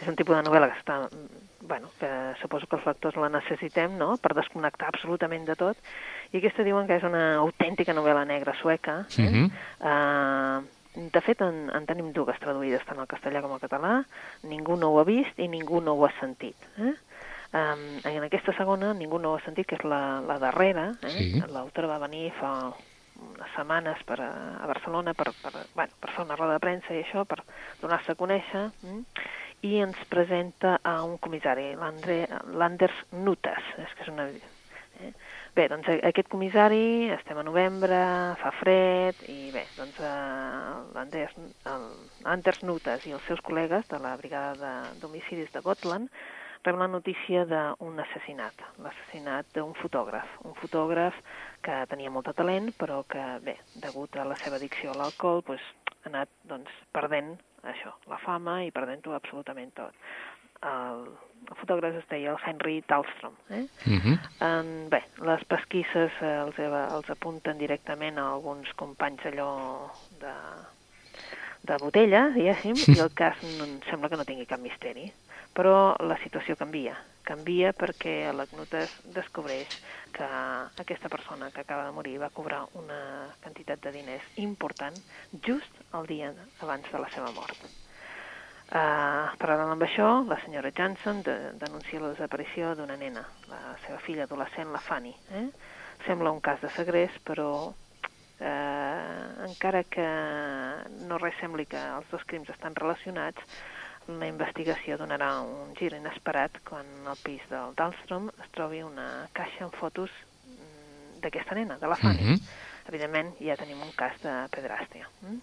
és 0.00 0.08
un 0.08 0.16
tipus 0.16 0.36
de 0.36 0.44
novel·la 0.46 0.70
que 0.70 0.78
està, 0.78 1.00
mm, 1.10 1.66
bueno, 1.66 1.90
que 1.98 2.10
suposo 2.40 2.66
que 2.66 2.76
els 2.76 2.86
lectors 2.86 3.16
la 3.16 3.28
necessitem, 3.28 3.98
no?, 3.98 4.16
per 4.16 4.34
desconnectar 4.34 4.88
absolutament 4.88 5.46
de 5.46 5.56
tot, 5.56 5.76
i 6.32 6.38
aquesta 6.38 6.62
diuen 6.62 6.86
que 6.86 6.96
és 6.96 7.02
una 7.02 7.36
autèntica 7.42 7.96
novel·la 7.96 8.24
negra 8.24 8.54
sueca, 8.60 9.06
eh? 9.18 9.30
Mhm. 9.30 9.50
Uh, 9.80 10.62
de 10.94 11.20
fet, 11.20 11.40
en, 11.42 11.70
en 11.74 11.86
tenim 11.86 12.12
dues 12.14 12.38
traduïdes 12.38 12.84
tant 12.86 13.00
al 13.02 13.08
castellà 13.10 13.42
com 13.42 13.50
al 13.52 13.62
català. 13.62 14.04
Ningú 14.46 14.76
no 14.78 14.92
ho 14.92 15.00
ha 15.00 15.04
vist 15.04 15.38
i 15.42 15.48
ningú 15.50 15.80
no 15.82 15.96
ho 15.98 16.04
ha 16.06 16.12
sentit. 16.20 16.54
Eh? 16.78 16.92
Um, 17.54 17.82
en 18.06 18.22
aquesta 18.22 18.54
segona, 18.54 18.92
ningú 18.94 19.18
no 19.18 19.32
ho 19.32 19.38
ha 19.38 19.42
sentit, 19.42 19.66
que 19.66 19.74
és 19.74 19.82
la, 19.82 20.20
la 20.22 20.38
darrera. 20.38 20.92
Eh? 21.02 21.14
Sí. 21.16 21.42
L'autora 21.50 21.90
va 21.90 21.98
venir 22.06 22.28
fa 22.38 22.54
unes 23.32 23.50
setmanes 23.56 24.02
per 24.06 24.20
a, 24.20 24.30
a 24.62 24.66
Barcelona 24.70 25.14
per, 25.14 25.30
per, 25.42 25.52
bueno, 25.74 25.92
per 26.00 26.10
fer 26.14 26.24
una 26.24 26.36
roda 26.36 26.56
de 26.58 26.64
premsa 26.64 26.94
i 26.94 27.02
això, 27.02 27.24
per 27.28 27.40
donar-se 27.80 28.12
a 28.12 28.18
conèixer, 28.20 28.66
mm? 28.82 29.00
i 29.64 29.78
ens 29.80 29.96
presenta 30.10 30.78
a 30.84 30.98
un 31.06 31.16
comissari, 31.18 31.70
l'Anders 31.78 32.98
Nutas, 33.12 33.64
és 33.80 33.94
que 33.96 34.04
és 34.04 34.12
una... 34.12 34.28
Eh? 34.28 35.12
Bé, 35.54 35.68
doncs 35.70 35.86
aquest 35.94 36.28
comissari, 36.30 37.08
estem 37.14 37.38
a 37.38 37.44
novembre, 37.46 37.96
fa 38.40 38.50
fred, 38.58 39.20
i 39.30 39.50
bé, 39.54 39.62
doncs 39.78 40.00
l'Anders 42.24 42.62
Nutas 42.66 43.04
i 43.06 43.14
els 43.14 43.24
seus 43.28 43.40
col·legues 43.44 43.86
de 43.90 44.00
la 44.02 44.16
brigada 44.20 44.54
de- 44.58 45.00
d'homicidis 45.00 45.52
de 45.54 45.62
Gotland 45.62 46.10
reben 46.64 46.80
la 46.80 46.88
notícia 46.88 47.44
d'un 47.44 47.98
assassinat, 48.00 48.62
l'assassinat 48.82 49.50
d'un 49.54 49.74
fotògraf, 49.76 50.38
un 50.48 50.54
fotògraf 50.58 51.16
que 51.64 51.80
tenia 51.90 52.12
molt 52.12 52.30
de 52.30 52.34
talent, 52.36 52.70
però 52.78 53.02
que, 53.08 53.24
bé, 53.44 53.58
degut 53.82 54.16
a 54.16 54.24
la 54.28 54.36
seva 54.40 54.56
addicció 54.56 54.92
a 54.92 54.98
l'alcohol, 54.98 55.44
doncs, 55.46 55.66
ha 56.04 56.10
anat 56.12 56.32
doncs, 56.48 56.72
perdent 56.92 57.34
això, 57.68 57.92
la 58.08 58.18
fama 58.20 58.62
i 58.64 58.72
perdent-ho 58.72 59.14
absolutament 59.16 59.72
tot. 59.76 59.96
El, 60.64 61.04
el 61.44 61.58
fotògraf 61.60 61.98
es 62.00 62.06
deia 62.08 62.32
el 62.32 62.40
Henry 62.40 62.78
Dahlstrom. 62.88 63.34
Eh? 63.50 63.64
Uh 63.86 63.98
-huh. 64.04 64.18
En, 64.48 64.88
bé, 64.88 65.02
les 65.20 65.44
pesquisses 65.44 66.12
eh, 66.20 66.36
els, 66.44 66.58
els 66.58 67.10
apunten 67.10 67.58
directament 67.58 68.18
a 68.18 68.30
alguns 68.32 68.72
companys 68.72 69.24
allò 69.24 69.90
de, 70.20 70.34
de 71.62 71.76
botella, 71.80 72.28
diguéssim, 72.34 72.76
i 72.96 73.00
el 73.00 73.12
cas 73.14 73.36
no, 73.58 73.64
em 73.68 73.80
sembla 73.90 74.08
que 74.08 74.16
no 74.16 74.24
tingui 74.24 74.46
cap 74.46 74.60
misteri. 74.60 75.12
Però 75.54 75.94
la 76.02 76.16
situació 76.22 76.56
canvia. 76.58 76.96
Canvia 77.24 77.70
perquè 77.72 78.32
l'Agnotes 78.34 78.90
descobreix 79.14 79.78
que 80.12 80.26
aquesta 80.82 81.08
persona 81.08 81.50
que 81.54 81.62
acaba 81.62 81.86
de 81.86 81.94
morir 81.96 82.18
va 82.20 82.32
cobrar 82.34 82.64
una 82.80 82.98
quantitat 83.42 83.80
de 83.86 83.94
diners 83.94 84.26
important 84.42 84.98
just 85.46 85.80
el 85.94 86.10
dia 86.10 86.34
abans 86.60 86.90
de 86.90 87.00
la 87.00 87.08
seva 87.14 87.30
mort. 87.38 87.64
Uh, 88.64 89.30
paral·lel 89.38 89.70
amb 89.74 89.84
això, 89.86 90.08
la 90.26 90.40
senyora 90.42 90.72
Johnson 90.74 91.20
de, 91.22 91.34
denuncia 91.60 92.00
la 92.02 92.10
desaparició 92.14 92.72
d'una 92.74 92.96
nena, 92.98 93.22
la 93.46 93.76
seva 93.84 94.00
filla 94.02 94.24
adolescent, 94.24 94.72
la 94.72 94.80
Fanny. 94.82 95.12
Eh? 95.38 95.46
Sembla 96.06 96.32
un 96.34 96.40
cas 96.42 96.60
de 96.64 96.70
segrest, 96.74 97.20
però 97.28 97.50
eh, 98.40 99.46
encara 99.46 99.84
que 99.84 100.06
no 101.06 101.20
res 101.20 101.36
sembli 101.40 101.68
que 101.70 101.78
els 101.78 102.08
dos 102.10 102.24
crims 102.26 102.50
estan 102.50 102.74
relacionats, 102.74 103.44
la 104.08 104.28
investigació 104.28 104.98
donarà 105.00 105.30
un 105.40 105.72
gir 105.78 105.92
inesperat 105.96 106.60
quan 106.68 106.86
al 107.08 107.18
pis 107.24 107.42
del 107.50 107.74
Dahlstrom 107.78 108.28
es 108.34 108.50
trobi 108.56 108.82
una 108.84 109.26
caixa 109.32 109.64
amb 109.66 109.76
fotos 109.80 110.12
mm, 110.12 111.20
d'aquesta 111.24 111.56
nena, 111.56 111.78
de 111.80 111.90
la 111.90 111.96
Fanny. 112.00 112.22
Mhm. 112.22 112.40
Evidentment, 112.84 113.30
ja 113.40 113.56
tenim 113.56 113.80
un 113.80 113.92
cas 113.96 114.18
de 114.20 114.32
pedrastia. 114.52 115.08
Mm? 115.22 115.38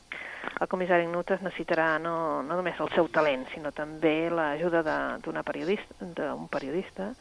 El 0.61 0.67
comissari 0.69 1.07
Nutas 1.09 1.41
necessitarà 1.41 1.95
no, 1.97 2.43
no 2.45 2.57
només 2.59 2.77
el 2.79 2.91
seu 2.93 3.07
talent, 3.09 3.47
sinó 3.49 3.71
també 3.73 4.29
l'ajuda 4.29 4.83
d'una 5.23 5.41
periodista, 5.41 5.97
d'un 6.05 6.45
periodista, 6.53 7.15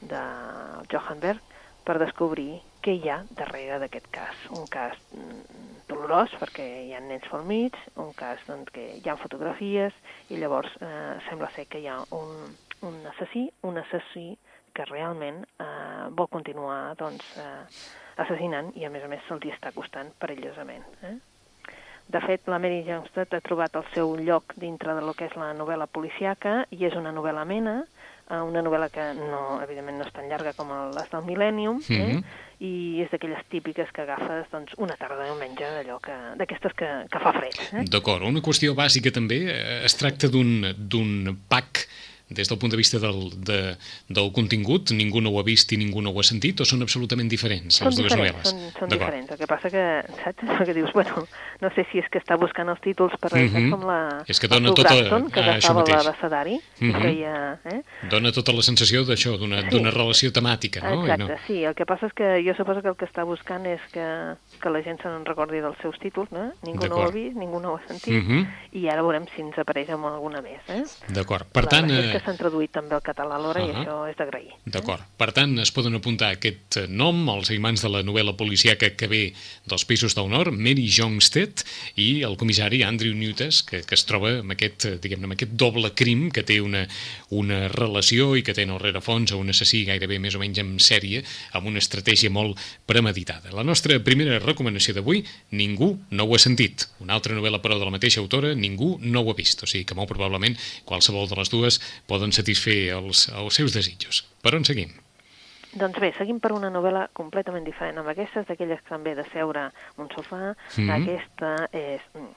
de 0.00 0.22
Johan 0.92 1.20
Berg, 1.20 1.55
per 1.86 2.00
descobrir 2.02 2.58
què 2.82 2.96
hi 2.98 3.10
ha 3.10 3.20
darrere 3.38 3.78
d'aquest 3.82 4.08
cas. 4.14 4.42
Un 4.54 4.66
cas 4.70 4.98
mm, 5.14 5.84
dolorós, 5.90 6.34
perquè 6.40 6.66
hi 6.86 6.94
ha 6.94 7.02
nens 7.02 7.28
mig, 7.46 7.78
un 8.02 8.12
cas 8.18 8.42
doncs, 8.48 8.72
que 8.74 8.86
hi 8.98 9.08
ha 9.08 9.18
fotografies, 9.20 9.94
i 10.30 10.40
llavors 10.40 10.74
eh, 10.80 11.18
sembla 11.28 11.50
ser 11.54 11.66
que 11.70 11.82
hi 11.82 11.86
ha 11.90 12.00
un, 12.14 12.56
un 12.86 12.98
assassí, 13.12 13.46
un 13.62 13.78
assassí 13.78 14.32
que 14.74 14.84
realment 14.90 15.44
eh, 15.62 16.08
vol 16.10 16.28
continuar 16.28 16.96
doncs, 16.98 17.24
eh, 17.38 17.62
assassinant 18.22 18.72
i 18.76 18.84
a 18.84 18.90
més 18.90 19.04
a 19.04 19.08
més 19.12 19.24
se'ls 19.28 19.46
està 19.54 19.72
costant 19.76 20.10
perillosament. 20.20 20.84
Eh? 21.06 21.16
De 22.06 22.20
fet, 22.22 22.46
la 22.46 22.60
Mary 22.62 22.84
Johnstedt 22.86 23.34
ha 23.34 23.42
trobat 23.42 23.74
el 23.74 23.86
seu 23.92 24.12
lloc 24.20 24.54
dintre 24.62 24.94
de 24.94 25.02
lo 25.02 25.14
que 25.18 25.26
és 25.26 25.34
la 25.34 25.50
novel·la 25.58 25.88
policiaca 25.90 26.60
i 26.70 26.84
és 26.86 26.94
una 26.94 27.10
novel·la 27.14 27.42
amena, 27.42 27.80
eh, 27.82 28.15
una 28.26 28.62
novel·la 28.62 28.88
que 28.90 29.12
no, 29.14 29.60
evidentment 29.62 30.00
no 30.00 30.06
és 30.06 30.12
tan 30.14 30.26
llarga 30.30 30.52
com 30.56 30.72
les 30.96 31.10
del 31.12 31.24
Millennium, 31.26 31.80
eh? 31.88 32.16
Mhm. 32.16 32.24
i 32.58 33.02
és 33.04 33.10
d'aquelles 33.12 33.44
típiques 33.52 33.90
que 33.92 34.02
agafes 34.02 34.48
doncs, 34.50 34.72
una 34.78 34.96
tarda 34.96 35.22
de 35.22 35.30
diumenge, 35.30 35.68
d'allò 35.76 36.00
que, 36.00 36.16
d'aquestes 36.40 36.72
que, 36.74 36.88
que 37.12 37.20
fa 37.20 37.32
fred. 37.36 37.58
Eh? 37.72 37.84
D'acord, 37.92 38.24
una 38.24 38.40
qüestió 38.40 38.74
bàsica 38.74 39.12
també, 39.12 39.42
eh, 39.52 39.84
es 39.84 39.94
tracta 39.94 40.28
d'un 40.32 41.36
pack 41.48 41.85
des 42.28 42.48
del 42.48 42.58
punt 42.58 42.70
de 42.72 42.76
vista 42.76 42.98
del, 42.98 43.30
de, 43.44 43.76
del 44.08 44.32
contingut, 44.32 44.90
ningú 44.90 45.20
no 45.20 45.30
ho 45.30 45.38
ha 45.40 45.44
vist 45.46 45.70
i 45.72 45.76
ningú 45.78 46.02
no 46.02 46.10
ho 46.10 46.18
ha 46.20 46.24
sentit, 46.26 46.60
o 46.60 46.64
són 46.66 46.82
absolutament 46.82 47.28
diferents 47.30 47.76
són 47.78 47.86
les 47.88 47.96
dues 48.00 48.10
diferents, 48.12 48.34
novel·les? 48.52 48.72
Són, 48.72 48.80
són 48.80 48.88
diferents. 48.90 49.30
El 49.30 49.38
que 49.38 49.46
passa 49.46 49.70
que, 49.70 49.84
saps, 50.24 50.64
que 50.66 50.74
dius, 50.74 50.92
bueno, 50.92 51.26
no 51.60 51.70
sé 51.74 51.86
si 51.92 51.98
és 52.02 52.08
que 52.10 52.18
està 52.18 52.36
buscant 52.38 52.68
els 52.68 52.80
títols 52.80 53.14
per 53.20 53.30
Mhm. 53.36 53.56
és 53.56 53.70
com 53.70 53.84
la... 53.86 54.24
És 54.26 54.40
que 54.40 54.48
dona 54.48 54.72
tota- 54.74 54.94
Braxton, 54.96 55.30
que 55.30 55.40
ah, 55.40 55.52
agafava 55.54 55.80
mateix. 55.80 55.96
l'abecedari 56.04 56.54
i 56.80 56.84
Mhm. 56.84 57.02
feia... 57.02 57.60
Eh? 57.64 57.82
Dona 58.10 58.32
tota 58.32 58.52
la 58.52 58.62
sensació 58.62 59.04
d'això, 59.04 59.36
d'una 59.38 59.62
Sí. 59.70 59.78
relació 59.90 60.32
temàtica, 60.32 60.82
no? 60.82 61.06
I 61.06 61.10
Exacte, 61.10 61.38
sí. 61.46 61.64
El 61.64 61.74
que 61.74 61.86
passa 61.86 62.06
és 62.06 62.12
que 62.12 62.42
jo 62.44 62.54
suposo 62.54 62.82
que 62.82 62.88
el 62.88 62.96
que 62.96 63.06
està 63.06 63.24
buscant 63.24 63.64
és 63.66 63.80
que, 63.92 64.34
que 64.60 64.70
la 64.70 64.82
gent 64.82 65.00
se 65.02 65.08
n'en 65.08 65.24
recordi 65.24 65.60
dels 65.60 65.76
seus 65.80 65.98
títols, 65.98 66.30
no? 66.32 66.52
Ningú 66.62 66.88
no 66.88 66.96
ho 66.96 67.02
ha 67.06 67.10
vist, 67.10 67.36
ningú 67.36 67.60
no 67.60 67.72
ho 67.72 67.76
ha 67.76 67.86
sentit, 67.86 68.22
Mhm. 68.24 68.46
i 68.72 68.88
ara 68.88 69.02
veurem 69.02 69.26
si 69.34 69.42
ens 69.42 69.56
apareix 69.58 69.90
amb 69.90 70.06
alguna 70.06 70.40
més, 70.42 70.60
eh? 70.68 70.82
D'acord. 71.12 71.46
Per 71.52 71.64
la 71.64 71.68
tant, 71.70 71.90
eh, 71.90 72.15
que 72.16 72.24
s'han 72.24 72.38
traduït 72.40 72.72
també 72.72 72.96
al 72.96 73.04
català 73.04 73.36
alhora 73.36 73.62
i 73.62 73.68
Ahà. 73.70 73.82
això 73.82 73.96
és 74.08 74.16
d'agrair. 74.18 74.54
D'acord. 74.64 75.04
Per 75.20 75.28
tant, 75.36 75.52
es 75.60 75.72
poden 75.74 75.96
apuntar 75.98 76.32
aquest 76.34 76.80
nom, 76.88 77.18
els 77.32 77.50
imants 77.52 77.84
de 77.84 77.90
la 77.92 78.02
novel·la 78.06 78.36
policiaca 78.38 78.90
que 78.96 79.08
ve 79.10 79.22
dels 79.68 79.84
Països 79.88 80.16
del 80.16 80.30
Nord, 80.32 80.56
Mary 80.56 80.86
Jongstead, 80.88 81.64
i 82.00 82.22
el 82.26 82.36
comissari 82.40 82.82
Andrew 82.86 83.14
Newtes, 83.14 83.62
que, 83.66 83.82
que 83.86 83.96
es 83.98 84.06
troba 84.08 84.38
amb 84.40 84.54
aquest, 84.56 84.88
eh, 84.88 84.96
diguem 85.02 85.26
amb 85.26 85.36
aquest 85.36 85.52
doble 85.58 85.92
crim 85.96 86.30
que 86.32 86.44
té 86.46 86.60
una, 86.64 86.86
una 87.36 87.66
relació 87.72 88.34
i 88.36 88.44
que 88.46 88.54
té 88.56 88.64
en 88.66 88.74
el 88.74 88.80
rerefons 88.80 89.32
a 89.32 89.40
un 89.40 89.52
assassí 89.52 89.84
gairebé 89.88 90.18
més 90.22 90.36
o 90.36 90.42
menys 90.42 90.62
en 90.62 90.76
sèrie, 90.82 91.22
amb 91.52 91.68
una 91.68 91.82
estratègia 91.82 92.32
molt 92.32 92.60
premeditada. 92.88 93.52
La 93.54 93.66
nostra 93.66 93.98
primera 94.00 94.40
recomanació 94.42 94.96
d'avui, 94.96 95.24
Ningú 95.56 95.92
no 96.10 96.24
ho 96.24 96.34
ha 96.34 96.40
sentit. 96.42 96.86
Una 97.04 97.16
altra 97.18 97.36
novel·la, 97.36 97.60
però, 97.62 97.78
de 97.78 97.86
la 97.86 97.94
mateixa 97.94 98.22
autora, 98.22 98.54
Ningú 98.56 98.96
no 99.02 99.22
ho 99.22 99.32
ha 99.32 99.36
vist. 99.36 99.62
O 99.62 99.68
sigui 99.70 99.84
que 99.86 99.96
molt 99.98 100.10
probablement 100.10 100.56
qualsevol 100.86 101.28
de 101.28 101.38
les 101.38 101.52
dues 101.52 101.80
poden 102.06 102.32
satisfer 102.32 102.92
els, 102.96 103.28
els 103.34 103.54
seus 103.54 103.74
desitjos. 103.74 104.24
Per 104.42 104.54
on 104.54 104.64
seguim? 104.64 104.92
Doncs 105.76 105.98
bé, 106.00 106.12
seguim 106.16 106.38
per 106.40 106.52
una 106.56 106.70
novel·la 106.72 107.08
completament 107.12 107.64
diferent. 107.66 107.98
Amb 108.00 108.08
aquestes, 108.08 108.46
d'aquelles 108.48 108.80
que 108.80 108.88
també 108.88 109.14
de 109.14 109.24
seure 109.32 109.70
un 109.98 110.08
sofà, 110.08 110.54
Mhm. 110.78 110.90
aquesta 110.90 111.68
és... 111.72 112.00
mm, 112.14 112.32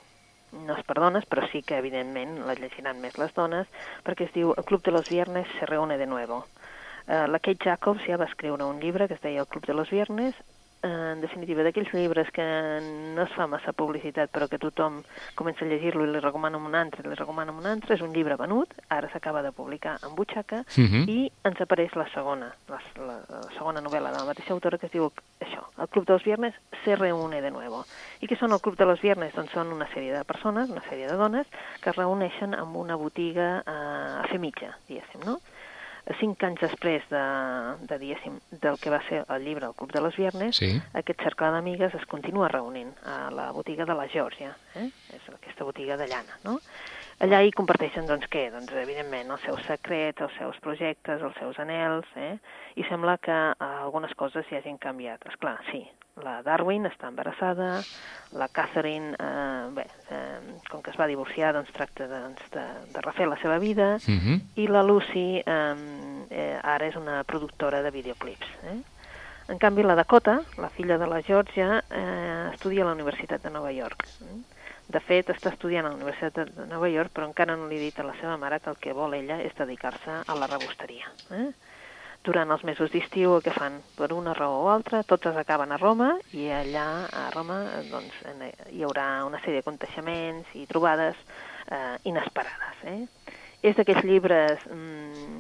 no 0.65 0.75
és 0.75 0.83
per 0.83 0.95
dones, 0.97 1.23
però 1.29 1.45
sí 1.51 1.61
que 1.61 1.77
evidentment 1.77 2.39
la 2.47 2.55
llegiran 2.55 2.99
més 2.99 3.17
les 3.17 3.31
dones, 3.35 3.67
perquè 4.03 4.25
es 4.25 4.33
diu 4.33 4.53
El 4.57 4.65
Club 4.65 4.81
de 4.83 4.91
los 4.91 5.07
Viernes 5.07 5.47
se 5.59 5.65
reúne 5.67 5.97
de 5.97 6.07
nuevo. 6.07 6.47
Uh, 7.07 7.27
la 7.29 7.39
Kate 7.39 7.63
Jacobs 7.63 8.03
ja 8.05 8.17
va 8.17 8.25
escriure 8.25 8.63
un 8.65 8.79
llibre 8.79 9.07
que 9.07 9.13
es 9.13 9.21
deia 9.21 9.39
El 9.41 9.47
Club 9.47 9.65
de 9.65 9.73
los 9.73 9.89
Viernes, 9.89 10.35
en 10.81 11.19
definitiva 11.21 11.63
d'aquells 11.63 11.91
llibres 11.93 12.29
que 12.31 12.43
no 13.15 13.23
es 13.23 13.31
fa 13.35 13.47
massa 13.47 13.73
publicitat 13.73 14.31
però 14.31 14.47
que 14.47 14.57
tothom 14.57 15.01
comença 15.35 15.65
a 15.65 15.67
llegir-lo 15.67 16.05
i 16.05 16.11
li 16.13 16.19
recomana 16.23 16.57
un 16.57 16.75
altre, 16.75 17.03
li 17.09 17.15
recomana 17.19 17.51
un 17.51 17.65
altre, 17.65 17.95
és 17.95 18.01
un 18.01 18.13
llibre 18.13 18.37
venut, 18.39 18.71
ara 18.89 19.09
s'acaba 19.11 19.41
de 19.43 19.51
publicar 19.51 19.97
en 20.07 20.15
butxaca 20.15 20.63
Mhm. 20.77 21.03
i 21.09 21.31
ens 21.43 21.59
apareix 21.61 21.95
la 21.95 22.07
segona, 22.13 22.53
la, 22.69 22.79
la, 22.95 23.17
la 23.29 23.41
segona 23.57 23.81
novel·la 23.81 24.11
de 24.13 24.19
la 24.19 24.25
mateixa 24.25 24.53
autora 24.53 24.77
que 24.77 24.85
es 24.87 24.91
diu 24.93 25.11
això, 25.41 25.65
El 25.79 25.87
Club 25.89 26.05
de 26.05 26.13
los 26.13 26.23
Viernes 26.23 26.53
se 26.83 26.95
reúne 26.95 27.41
de 27.41 27.51
nuevo. 27.51 27.85
I 28.21 28.27
què 28.27 28.37
són 28.37 28.51
el 28.51 28.59
Club 28.59 28.75
de 28.77 28.85
los 28.85 29.01
Viernes? 29.01 29.33
Doncs 29.33 29.51
són 29.51 29.71
una 29.71 29.87
sèrie 29.93 30.13
de 30.13 30.23
persones, 30.25 30.69
una 30.69 30.81
sèrie 30.89 31.07
de 31.07 31.15
dones, 31.15 31.47
que 31.81 31.89
es 31.89 31.95
reuneixen 31.95 32.53
en 32.53 32.75
una 32.75 32.95
botiga 32.95 33.63
eh, 33.65 34.23
a 34.23 34.25
fer 34.27 34.39
mitja, 34.39 34.77
diguéssim, 34.87 35.23
no? 35.25 35.39
Cinc 36.17 36.41
anys 36.43 36.59
després 36.63 37.03
de, 37.11 37.21
de, 37.85 37.97
diguéssim, 38.01 38.39
del 38.63 38.79
que 38.81 38.89
va 38.89 38.99
ser 39.07 39.21
el 39.29 39.43
llibre 39.45 39.67
El 39.67 39.75
Club 39.77 39.91
de 39.93 40.01
los 40.01 40.15
Viernes, 40.17 40.55
Sí. 40.57 40.81
aquest 40.93 41.21
cercle 41.21 41.51
d'amigues 41.53 41.93
es 41.93 42.05
continua 42.09 42.47
reunint 42.49 42.89
a 43.05 43.29
la 43.31 43.51
botiga 43.51 43.85
de 43.85 43.93
la 43.93 44.07
Georgia, 44.07 44.55
eh? 44.75 44.89
és 45.13 45.29
aquesta 45.29 45.63
botiga 45.63 45.97
de 45.97 46.07
llana, 46.07 46.39
no? 46.43 46.57
Allà 47.19 47.41
hi 47.43 47.51
comparteixen, 47.51 48.07
doncs, 48.07 48.25
què? 48.31 48.47
Doncs, 48.49 48.71
evidentment, 48.79 49.29
els 49.35 49.41
seus 49.43 49.61
secrets, 49.67 50.21
els 50.23 50.33
seus 50.39 50.57
projectes, 50.63 51.21
els 51.21 51.35
seus 51.35 51.59
anels, 51.59 52.07
eh? 52.15 52.37
I 52.79 52.83
sembla 52.87 53.17
que 53.19 53.31
eh, 53.35 53.55
algunes 53.83 54.13
coses 54.15 54.47
hi 54.49 54.55
hagin 54.55 54.77
canviat. 54.79 55.25
És 55.27 55.35
clar, 55.35 55.57
sí, 55.69 55.83
la 56.23 56.41
Darwin 56.43 56.87
està 56.87 57.09
embarassada, 57.11 57.81
la 58.39 58.47
Catherine, 58.47 59.13
eh, 59.19 59.67
bé, 59.75 59.85
eh, 60.15 60.39
com 60.71 60.81
que 60.81 60.91
es 60.91 60.97
va 60.99 61.07
divorciar, 61.11 61.51
doncs 61.55 61.71
tracta 61.75 62.07
doncs, 62.07 62.39
de, 62.55 62.63
de 62.95 63.01
refer 63.03 63.27
la 63.27 63.37
seva 63.43 63.59
vida, 63.59 63.97
Mhm. 64.07 64.39
i 64.55 64.67
la 64.67 64.83
Lucy 64.83 65.43
eh, 65.45 65.75
eh, 66.29 66.59
ara 66.63 66.87
és 66.87 66.95
una 66.95 67.23
productora 67.23 67.81
de 67.81 67.91
videoclips. 67.91 68.47
Eh? 68.63 68.77
En 69.49 69.57
canvi, 69.57 69.81
la 69.83 69.95
Dakota, 69.95 70.41
la 70.57 70.69
filla 70.69 70.97
de 70.97 71.07
la 71.07 71.21
Georgia, 71.23 71.83
eh, 71.89 72.49
estudia 72.53 72.83
a 72.83 72.87
la 72.87 72.93
Universitat 72.93 73.41
de 73.43 73.49
Nova 73.49 73.71
York. 73.71 74.05
eh? 74.21 74.37
De 74.89 74.99
fet, 74.99 75.29
està 75.29 75.51
estudiant 75.51 75.85
a 75.85 75.89
la 75.89 75.95
Universitat 75.95 76.33
de- 76.49 76.65
Nova 76.67 76.87
York, 76.89 77.11
però 77.13 77.25
encara 77.27 77.55
no 77.55 77.67
li 77.67 77.77
ha 77.77 77.79
dit 77.79 77.99
a 77.99 78.03
la 78.03 78.13
seva 78.19 78.37
mare 78.37 78.59
que 78.59 78.69
el 78.71 78.77
que 78.77 78.93
vol 78.93 79.13
ella 79.13 79.39
és 79.41 79.53
dedicar-se 79.55 80.23
a 80.25 80.35
la 80.35 80.47
rebosteria. 80.47 81.05
Eh? 81.31 81.51
Durant 82.23 82.49
els 82.51 82.63
mesos 82.63 82.91
d'estiu, 82.91 83.39
que 83.41 83.51
fan, 83.51 83.81
per 83.95 84.11
una 84.13 84.33
raó 84.33 84.65
o 84.65 84.69
altra, 84.69 85.03
totes 85.03 85.37
acaben 85.37 85.71
a 85.71 85.77
Roma 85.77 86.17
i 86.33 86.49
allà 86.51 87.05
a 87.13 87.29
Roma 87.31 87.61
doncs, 87.89 88.13
en- 88.25 88.51
hi 88.75 88.83
haurà 88.83 89.23
una 89.25 89.39
sèrie 89.39 89.61
de 89.61 89.63
conteixements 89.63 90.47
i 90.55 90.65
trobades 90.67 91.15
eh, 91.71 91.97
inesperades. 92.03 92.83
Eh? 92.83 93.07
És 93.61 93.75
d'aquests 93.77 94.03
llibres, 94.03 94.59
mm, 94.67 95.39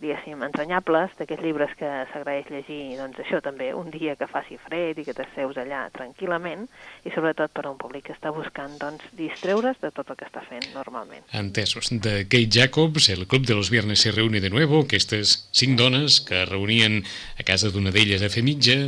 diguéssim, 0.00 0.42
entranyables, 0.44 1.12
d'aquests 1.18 1.44
llibres 1.44 1.72
que 1.78 1.88
s'agraeix 2.12 2.48
llegir, 2.52 2.96
doncs 2.98 3.20
això 3.22 3.40
també, 3.44 3.70
un 3.76 3.90
dia 3.92 4.16
que 4.18 4.28
faci 4.30 4.58
fred 4.60 5.00
i 5.00 5.04
que 5.06 5.14
t'asseus 5.16 5.58
allà 5.60 5.86
tranquil·lament, 5.94 6.66
i 7.04 7.12
sobretot 7.14 7.52
per 7.56 7.66
a 7.66 7.72
un 7.72 7.78
públic 7.80 8.08
que 8.08 8.16
està 8.16 8.32
buscant, 8.34 8.76
doncs, 8.80 9.04
distreure's 9.16 9.80
de 9.82 9.92
tot 9.96 10.12
el 10.12 10.18
que 10.20 10.28
està 10.28 10.44
fent 10.46 10.66
normalment. 10.74 11.24
Entesos. 11.36 11.90
De 11.90 12.24
Kate 12.28 12.50
Jacobs, 12.50 13.08
el 13.12 13.26
Club 13.26 13.46
de 13.48 13.56
los 13.56 13.70
Viernes 13.70 14.00
se 14.00 14.12
reúne 14.12 14.40
de 14.40 14.50
nuevo, 14.50 14.84
aquestes 14.84 15.48
cinc 15.52 15.78
dones 15.78 16.20
que 16.20 16.44
reunien 16.44 17.00
a 17.38 17.46
casa 17.46 17.70
d'una 17.72 17.92
d'elles 17.94 18.22
a 18.22 18.32
fer 18.32 18.44
mitja, 18.46 18.78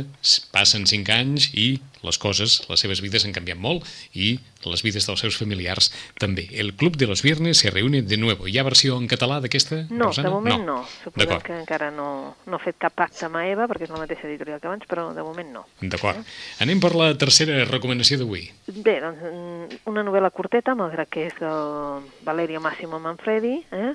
passen 0.53 0.87
cinc 0.89 1.09
anys 1.13 1.49
i 1.53 1.67
les 2.03 2.17
coses, 2.19 2.61
les 2.69 2.79
seves 2.79 3.01
vides 3.01 3.23
han 3.25 3.33
canviat 3.35 3.57
molt 3.57 3.85
i 4.13 4.39
les 4.63 4.81
vides 4.83 5.05
dels 5.07 5.19
seus 5.19 5.35
familiars 5.35 5.89
també. 6.19 6.45
El 6.53 6.73
Club 6.79 6.95
de 6.95 7.07
los 7.07 7.21
Viernes 7.23 7.57
se 7.57 7.69
reúne 7.69 8.01
de 8.01 8.17
nuevo. 8.17 8.47
Hi 8.47 8.57
ha 8.59 8.63
versió 8.63 8.97
en 8.97 9.07
català 9.11 9.39
d'aquesta, 9.43 9.85
No, 9.89 10.05
Rosana? 10.11 10.29
de 10.29 10.33
moment 10.33 10.63
no. 10.65 10.77
Suposem 11.03 11.27
D'acord. 11.27 11.43
que 11.43 11.57
encara 11.59 11.91
no, 11.91 12.35
no 12.45 12.55
ha 12.55 12.59
fet 12.63 12.77
cap 12.79 12.93
pacte 12.95 13.25
amb 13.27 13.41
Eva, 13.43 13.67
perquè 13.67 13.87
és 13.87 13.91
la 13.91 13.99
mateixa 14.03 14.27
editorial 14.27 14.61
que 14.61 14.67
abans, 14.67 14.85
però 14.87 15.09
de 15.15 15.23
moment 15.23 15.51
no. 15.51 15.65
D'acord. 15.81 16.23
Anem 16.63 16.79
per 16.79 16.93
la 16.95 17.11
tercera 17.17 17.63
recomanació 17.65 18.17
d'avui. 18.21 18.45
Bé, 18.67 18.99
doncs, 19.03 19.19
mm, 19.19 19.81
una 19.91 20.03
novel·la 20.03 20.31
curteta, 20.31 20.75
malgrat 20.75 21.09
que 21.09 21.27
és 21.27 21.39
el 21.41 22.03
Valerio 22.23 22.61
Massimo 22.63 22.99
Manfredi, 22.99 23.63
eh? 23.71 23.93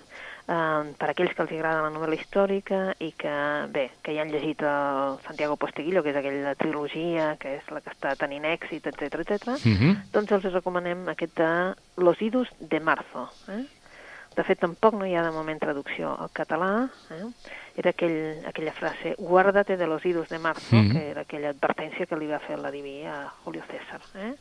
Uh, 0.49 0.95
per 0.97 1.11
aquells 1.11 1.35
que 1.37 1.43
els 1.45 1.50
agrada 1.52 1.83
la 1.85 1.90
novel·la 1.93 2.17
històrica 2.17 2.95
i 3.05 3.11
que, 3.21 3.33
bé, 3.69 3.90
que 4.00 4.14
ja 4.17 4.23
han 4.23 4.31
llegit 4.33 4.62
el 4.64 5.19
Santiago 5.26 5.59
Posteguillo, 5.61 6.00
que 6.02 6.09
és 6.14 6.17
aquella 6.17 6.55
trilogia, 6.57 7.35
que 7.37 7.59
és 7.59 7.67
la 7.69 7.83
que 7.85 7.90
està 7.93 8.14
tenint 8.17 8.47
èxit, 8.49 8.87
etc 8.88 9.19
etc. 9.21 9.59
Mhm. 9.62 10.09
doncs 10.11 10.33
els 10.33 10.49
recomanem 10.55 11.07
aquest 11.12 11.37
de 11.37 11.50
Los 12.00 12.23
idus 12.23 12.49
de 12.61 12.81
marzo. 12.81 13.28
Eh? 13.52 13.67
De 14.37 14.45
fet, 14.45 14.59
tampoc 14.61 14.95
no 14.95 15.05
hi 15.05 15.17
ha 15.17 15.23
de 15.26 15.33
moment 15.35 15.59
traducció 15.61 16.14
al 16.17 16.31
català. 16.33 16.88
Eh? 17.11 17.26
Era 17.76 17.90
aquell, 17.90 18.47
aquella 18.47 18.73
frase, 18.73 19.17
guárdate 19.19 19.76
de 19.76 19.87
los 19.87 20.05
idus 20.07 20.28
de 20.31 20.38
marzo, 20.38 20.76
Mhm. 20.76 20.93
que 20.93 21.11
era 21.11 21.21
aquella 21.23 21.50
advertència 21.50 22.07
que 22.07 22.17
li 22.17 22.26
va 22.26 22.38
fer 22.38 22.57
l'adiví 22.59 23.05
a 23.05 23.28
Julio 23.45 23.62
César. 23.69 24.00
Eh? 24.14 24.33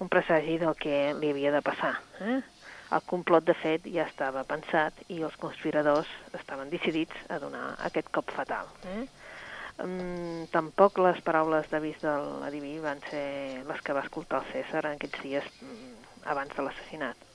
Un 0.00 0.08
presagi 0.08 0.58
del 0.58 0.74
que 0.74 1.14
li 1.20 1.30
havia 1.30 1.52
de 1.52 1.62
passar. 1.62 2.00
Eh? 2.20 2.40
El 2.94 3.02
complot, 3.10 3.44
de 3.48 3.54
fet, 3.58 3.86
ja 3.90 4.04
estava 4.06 4.44
pensat 4.46 5.00
i 5.10 5.18
els 5.26 5.36
conspiradors 5.42 6.10
estaven 6.38 6.70
decidits 6.70 7.24
a 7.34 7.40
donar 7.42 7.64
aquest 7.88 8.12
cop 8.14 8.30
fatal. 8.36 8.70
Eh? 8.92 9.06
Mm, 9.82 10.46
tampoc 10.52 11.00
les 11.02 11.18
paraules 11.26 11.66
d'avís 11.72 11.98
de 12.00 12.12
l'adiví 12.42 12.76
van 12.80 13.02
ser 13.10 13.64
les 13.68 13.82
que 13.82 13.96
va 13.96 14.04
escoltar 14.06 14.40
el 14.40 14.52
César 14.52 14.84
en 14.86 14.94
aquests 14.96 15.24
dies 15.24 15.48
mm, 15.60 16.22
abans 16.32 16.54
de 16.56 16.64
l'assassinat. 16.64 17.26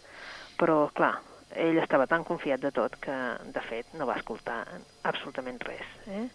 Però, 0.57 0.77
clar, 0.95 1.13
ell 1.51 1.81
estava 1.83 2.07
tan 2.07 2.23
confiat 2.23 2.63
de 2.63 2.71
tot 2.71 2.95
que, 3.03 3.17
de 3.43 3.65
fet, 3.67 3.91
no 3.99 4.07
va 4.09 4.17
escoltar 4.21 4.63
absolutament 5.03 5.59
res. 5.67 5.97
Eh? 6.07 6.27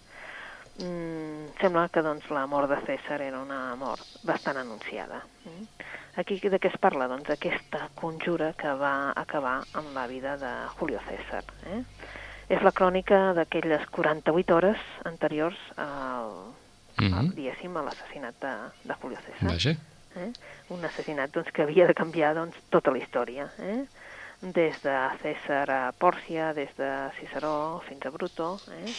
Mm, 0.85 1.54
sembla 1.61 1.88
que 1.88 2.04
doncs, 2.04 2.28
la 2.37 2.44
mort 2.46 2.68
de 2.68 2.82
César 2.85 3.23
era 3.25 3.40
una 3.40 3.61
mort 3.80 4.04
bastant 4.28 4.61
anunciada. 4.61 5.23
Mm? 5.46 5.68
Aquí 6.16 6.38
de 6.40 6.58
què 6.58 6.70
es 6.73 6.78
parla? 6.80 7.08
Doncs 7.11 7.28
aquesta 7.35 7.90
conjura 7.94 8.52
que 8.56 8.70
va 8.80 9.12
acabar 9.16 9.58
amb 9.76 9.92
la 9.94 10.06
vida 10.08 10.37
de 10.40 10.52
Julio 10.78 11.00
César. 11.08 11.42
Eh? 11.68 11.82
És 12.49 12.62
la 12.62 12.73
crònica 12.73 13.35
d'aquelles 13.37 13.85
48 13.92 14.54
hores 14.56 14.80
anteriors 15.04 15.58
al, 15.76 16.30
Mhm. 16.96 17.12
al 17.18 17.28
diguéssim, 17.35 17.76
a 17.76 17.82
l'assassinat 17.82 18.35
de, 18.40 18.54
de 18.85 18.94
Julio 19.02 19.18
César. 19.26 19.50
Vaja. 19.50 19.76
Eh? 20.16 20.32
Un 20.73 20.85
assassinat 20.85 21.30
doncs, 21.35 21.52
que 21.52 21.62
havia 21.62 21.87
de 21.87 21.94
canviar 21.94 22.35
doncs, 22.35 22.56
tota 22.70 22.90
la 22.90 22.99
història. 22.99 23.50
Eh? 23.58 23.85
Des 24.40 24.80
de 24.82 24.96
César 25.23 25.68
a 25.70 25.92
Pòrcia, 25.92 26.54
des 26.54 26.73
de 26.76 26.90
Ciceró 27.20 27.82
fins 27.88 28.06
a 28.06 28.11
Bruto. 28.11 28.58
Eh? 28.73 28.94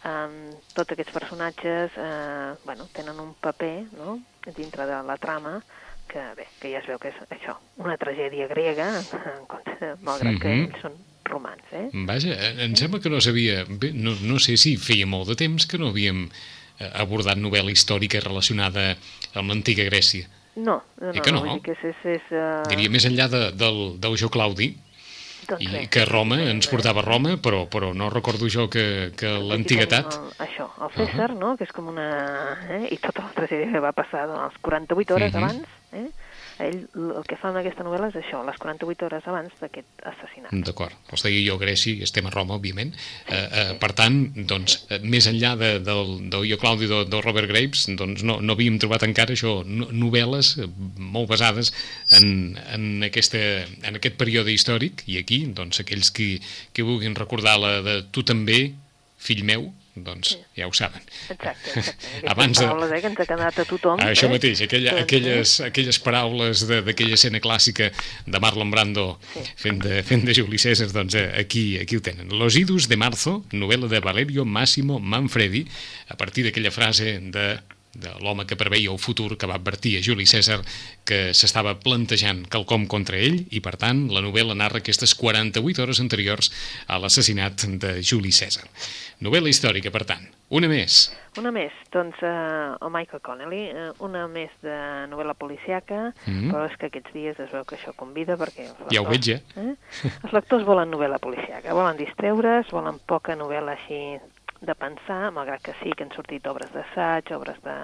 Um, 0.00 0.54
tots 0.72 0.92
aquests 0.94 1.12
personatges 1.12 1.90
eh, 1.98 2.54
bueno, 2.64 2.86
tenen 2.94 3.18
un 3.20 3.34
paper 3.34 3.84
no? 3.98 4.14
dintre 4.56 4.86
de 4.86 5.02
la 5.04 5.16
trama 5.20 5.58
que, 6.10 6.22
bé, 6.36 6.46
que 6.60 6.72
ja 6.72 6.80
es 6.82 6.88
veu 6.90 6.98
que 6.98 7.08
és 7.12 7.20
això, 7.30 7.54
una 7.78 7.96
tragèdia 8.00 8.48
grega, 8.50 8.88
en 9.36 9.46
compte, 9.50 9.94
malgrat 10.02 10.40
que 10.42 10.48
Mhm. 10.48 10.64
ells 10.66 10.82
són 10.82 10.98
romans. 11.30 11.62
Eh? 11.72 11.86
Vaja, 12.08 12.34
em 12.64 12.74
sembla 12.76 12.98
que 13.00 13.10
no 13.12 13.20
sabia... 13.22 13.64
Bé, 13.68 13.92
no, 13.94 14.16
no 14.26 14.38
sé 14.42 14.56
si 14.58 14.76
feia 14.76 15.06
molt 15.06 15.28
de 15.30 15.36
temps 15.38 15.66
que 15.70 15.78
no 15.78 15.92
havíem 15.94 16.24
eh, 16.26 16.90
abordat 16.98 17.38
novel·la 17.38 17.70
històrica 17.70 18.18
relacionada 18.24 18.96
amb 19.34 19.48
l'antiga 19.52 19.86
Grècia. 19.86 20.26
No, 20.56 20.80
no, 21.00 21.12
no, 21.12 21.22
que 21.22 21.30
no? 21.32 21.44
dir 21.46 21.60
que 21.62 21.76
és... 21.78 21.84
és, 21.92 22.00
és 22.16 22.32
uh... 22.34 22.64
Diria 22.68 22.90
més 22.90 23.06
enllà 23.06 23.28
de, 23.30 23.42
del, 23.54 23.78
del 24.02 24.16
Jo 24.18 24.28
Claudi, 24.34 24.72
doncs 25.48 25.62
i 25.64 25.68
res, 25.72 25.88
que 25.92 26.04
Roma 26.04 26.38
ens 26.50 26.66
portava 26.70 27.00
a 27.00 27.06
Roma, 27.06 27.36
però, 27.42 27.64
però 27.70 27.92
no 27.94 28.10
recordo 28.10 28.48
jo 28.48 28.68
que, 28.68 29.12
que 29.16 29.30
l'antiguitat... 29.38 30.14
El, 30.16 30.32
això, 30.46 30.68
el 30.84 30.90
César, 30.96 31.30
no?, 31.34 31.56
que 31.56 31.64
és 31.64 31.72
com 31.72 31.88
una... 31.88 32.08
Eh? 32.68 32.88
I 32.94 32.98
tota 33.02 33.22
la 33.28 33.32
tragèdia 33.36 33.70
que 33.72 33.80
va 33.80 33.92
passar 33.96 34.26
doncs, 34.30 34.58
48 34.62 35.14
hores 35.14 35.32
Mhm. 35.32 35.42
abans, 35.42 35.68
eh? 35.92 36.08
Ell 36.60 36.82
el 36.94 37.24
que 37.28 37.36
fa 37.40 37.48
en 37.50 37.56
aquesta 37.60 37.84
novel·la 37.86 38.10
és 38.10 38.16
això, 38.20 38.42
les 38.44 38.58
48 38.60 39.06
hores 39.06 39.26
abans 39.30 39.54
d'aquest 39.62 40.02
assassinat. 40.10 40.52
D'acord, 40.66 40.92
els 41.14 41.24
deia 41.24 41.40
jo 41.46 41.56
Grècia 41.60 41.94
i 41.96 42.04
estem 42.04 42.26
a 42.28 42.32
Roma, 42.34 42.58
òbviament. 42.60 42.92
Eh, 43.28 43.38
eh, 43.40 43.72
per 43.80 43.92
tant, 43.96 44.18
doncs, 44.50 44.76
eh, 44.90 44.98
més 45.02 45.26
enllà 45.30 45.54
de, 45.60 45.70
del, 45.86 46.12
del 46.32 46.44
Jo 46.50 46.58
Claudi 46.60 46.88
del, 46.90 47.06
del 47.08 47.24
Robert 47.24 47.48
Graves, 47.48 47.86
doncs 47.96 48.22
no, 48.28 48.38
no 48.44 48.56
havíem 48.58 48.78
trobat 48.82 49.06
encara 49.08 49.32
això, 49.36 49.60
no- 49.64 49.88
novel·les 49.92 50.52
eh, 50.60 50.68
molt 51.00 51.30
basades 51.32 51.72
en, 52.20 52.56
en, 52.74 52.86
aquesta, 53.08 53.40
en 53.86 53.96
aquest 54.00 54.20
període 54.20 54.52
històric, 54.52 55.06
i 55.08 55.18
aquí, 55.22 55.42
doncs, 55.56 55.80
aquells 55.84 56.12
que, 56.12 56.34
que 56.76 56.84
vulguin 56.86 57.16
recordar 57.16 57.56
la 57.62 57.76
de 57.86 58.00
tu 58.12 58.22
també, 58.26 58.74
fill 59.20 59.44
meu, 59.48 59.70
doncs 60.04 60.36
ja 60.56 60.66
ho 60.68 60.72
saben. 60.76 61.02
Exacte, 61.30 61.72
exacte. 61.76 62.10
Abans 62.32 62.58
de- 62.58 62.66
paraules 62.66 62.92
eh, 62.92 63.00
que 63.00 63.06
ens 63.12 63.20
ha 63.20 63.26
quedat 63.26 63.58
a 63.58 63.64
tothom. 63.68 64.00
Ah, 64.00 64.10
Això 64.14 64.26
eh? 64.28 64.34
mateix, 64.34 64.62
aquella, 64.66 64.92
Doncs, 64.96 65.02
aquelles, 65.06 65.54
aquelles 65.70 65.98
paraules 66.04 66.66
de- 66.68 66.82
d'aquella 66.86 67.14
escena 67.18 67.40
clàssica 67.40 67.90
de 68.26 68.40
Marlon 68.42 68.70
Brando 68.70 69.18
Sí. 69.34 69.40
fent, 69.56 69.82
de, 69.84 70.02
fent 70.02 70.24
de 70.26 70.34
Juli 70.34 70.58
César, 70.58 70.90
doncs 70.92 71.14
eh, 71.14 71.26
aquí, 71.40 71.78
aquí 71.78 71.96
ho 71.96 72.02
tenen. 72.02 72.28
Los 72.38 72.56
idus 72.56 72.88
de 72.88 72.96
marzo, 72.96 73.44
novel·la 73.52 73.88
de 73.88 74.00
Valerio 74.00 74.44
Massimo 74.44 74.98
Manfredi, 75.00 75.66
a 76.08 76.16
partir 76.16 76.44
d'aquella 76.44 76.70
frase 76.70 77.18
de 77.20 77.60
de 77.94 78.10
l'home 78.22 78.46
que 78.46 78.56
preveia 78.56 78.90
el 78.92 78.98
futur, 79.02 79.36
que 79.36 79.46
va 79.50 79.56
advertir 79.58 79.96
a 79.98 80.02
Juli 80.04 80.26
César 80.26 80.60
que 81.04 81.32
s'estava 81.34 81.74
plantejant 81.82 82.44
quelcom 82.48 82.86
contra 82.86 83.18
ell 83.18 83.40
i, 83.50 83.60
per 83.60 83.76
tant, 83.76 84.06
la 84.14 84.22
novel·la 84.22 84.54
narra 84.54 84.78
aquestes 84.78 85.14
48 85.18 85.82
hores 85.82 86.00
anteriors 86.00 86.52
a 86.86 86.98
l'assassinat 87.02 87.66
de 87.82 87.96
Juli 88.02 88.30
César. 88.32 88.68
Novel·la 89.20 89.50
històrica, 89.50 89.90
per 89.90 90.04
tant. 90.08 90.22
Una 90.50 90.66
més. 90.70 91.10
Una 91.38 91.50
més, 91.54 91.70
doncs, 91.92 92.16
eh, 92.22 92.30
el 92.80 92.90
Michael 92.90 93.20
Connelly, 93.22 93.60
eh, 93.70 93.90
una 94.02 94.26
més 94.26 94.50
de 94.62 95.06
novel·la 95.10 95.34
policiaca, 95.34 96.12
Mhm. 96.26 96.50
però 96.50 96.64
és 96.70 96.76
que 96.76 96.86
aquests 96.86 97.12
dies 97.12 97.38
es 97.38 97.50
veu 97.52 97.64
que 97.64 97.76
això 97.76 97.92
convida 97.94 98.36
perquè... 98.36 98.66
els 98.70 98.90
Ja 98.94 99.02
ho 99.02 99.06
veig, 99.10 99.26
lectors, 99.28 99.56
eh? 99.56 100.10
Els 100.24 100.32
lectors 100.32 100.64
volen 100.64 100.90
novel·la 100.90 101.18
policiaca, 101.18 101.72
volen 101.74 101.96
distreure's, 101.96 102.70
volen 102.70 102.98
poca 103.06 103.36
novel·la 103.36 103.76
així 103.76 104.18
de 104.60 104.74
pensar, 104.74 105.30
malgrat 105.32 105.62
que 105.62 105.76
sí 105.82 105.92
que 105.96 106.04
han 106.04 106.12
sortit 106.16 106.46
obres 106.46 106.72
d'assaig, 106.74 107.32
obres 107.36 107.60
de 107.64 107.76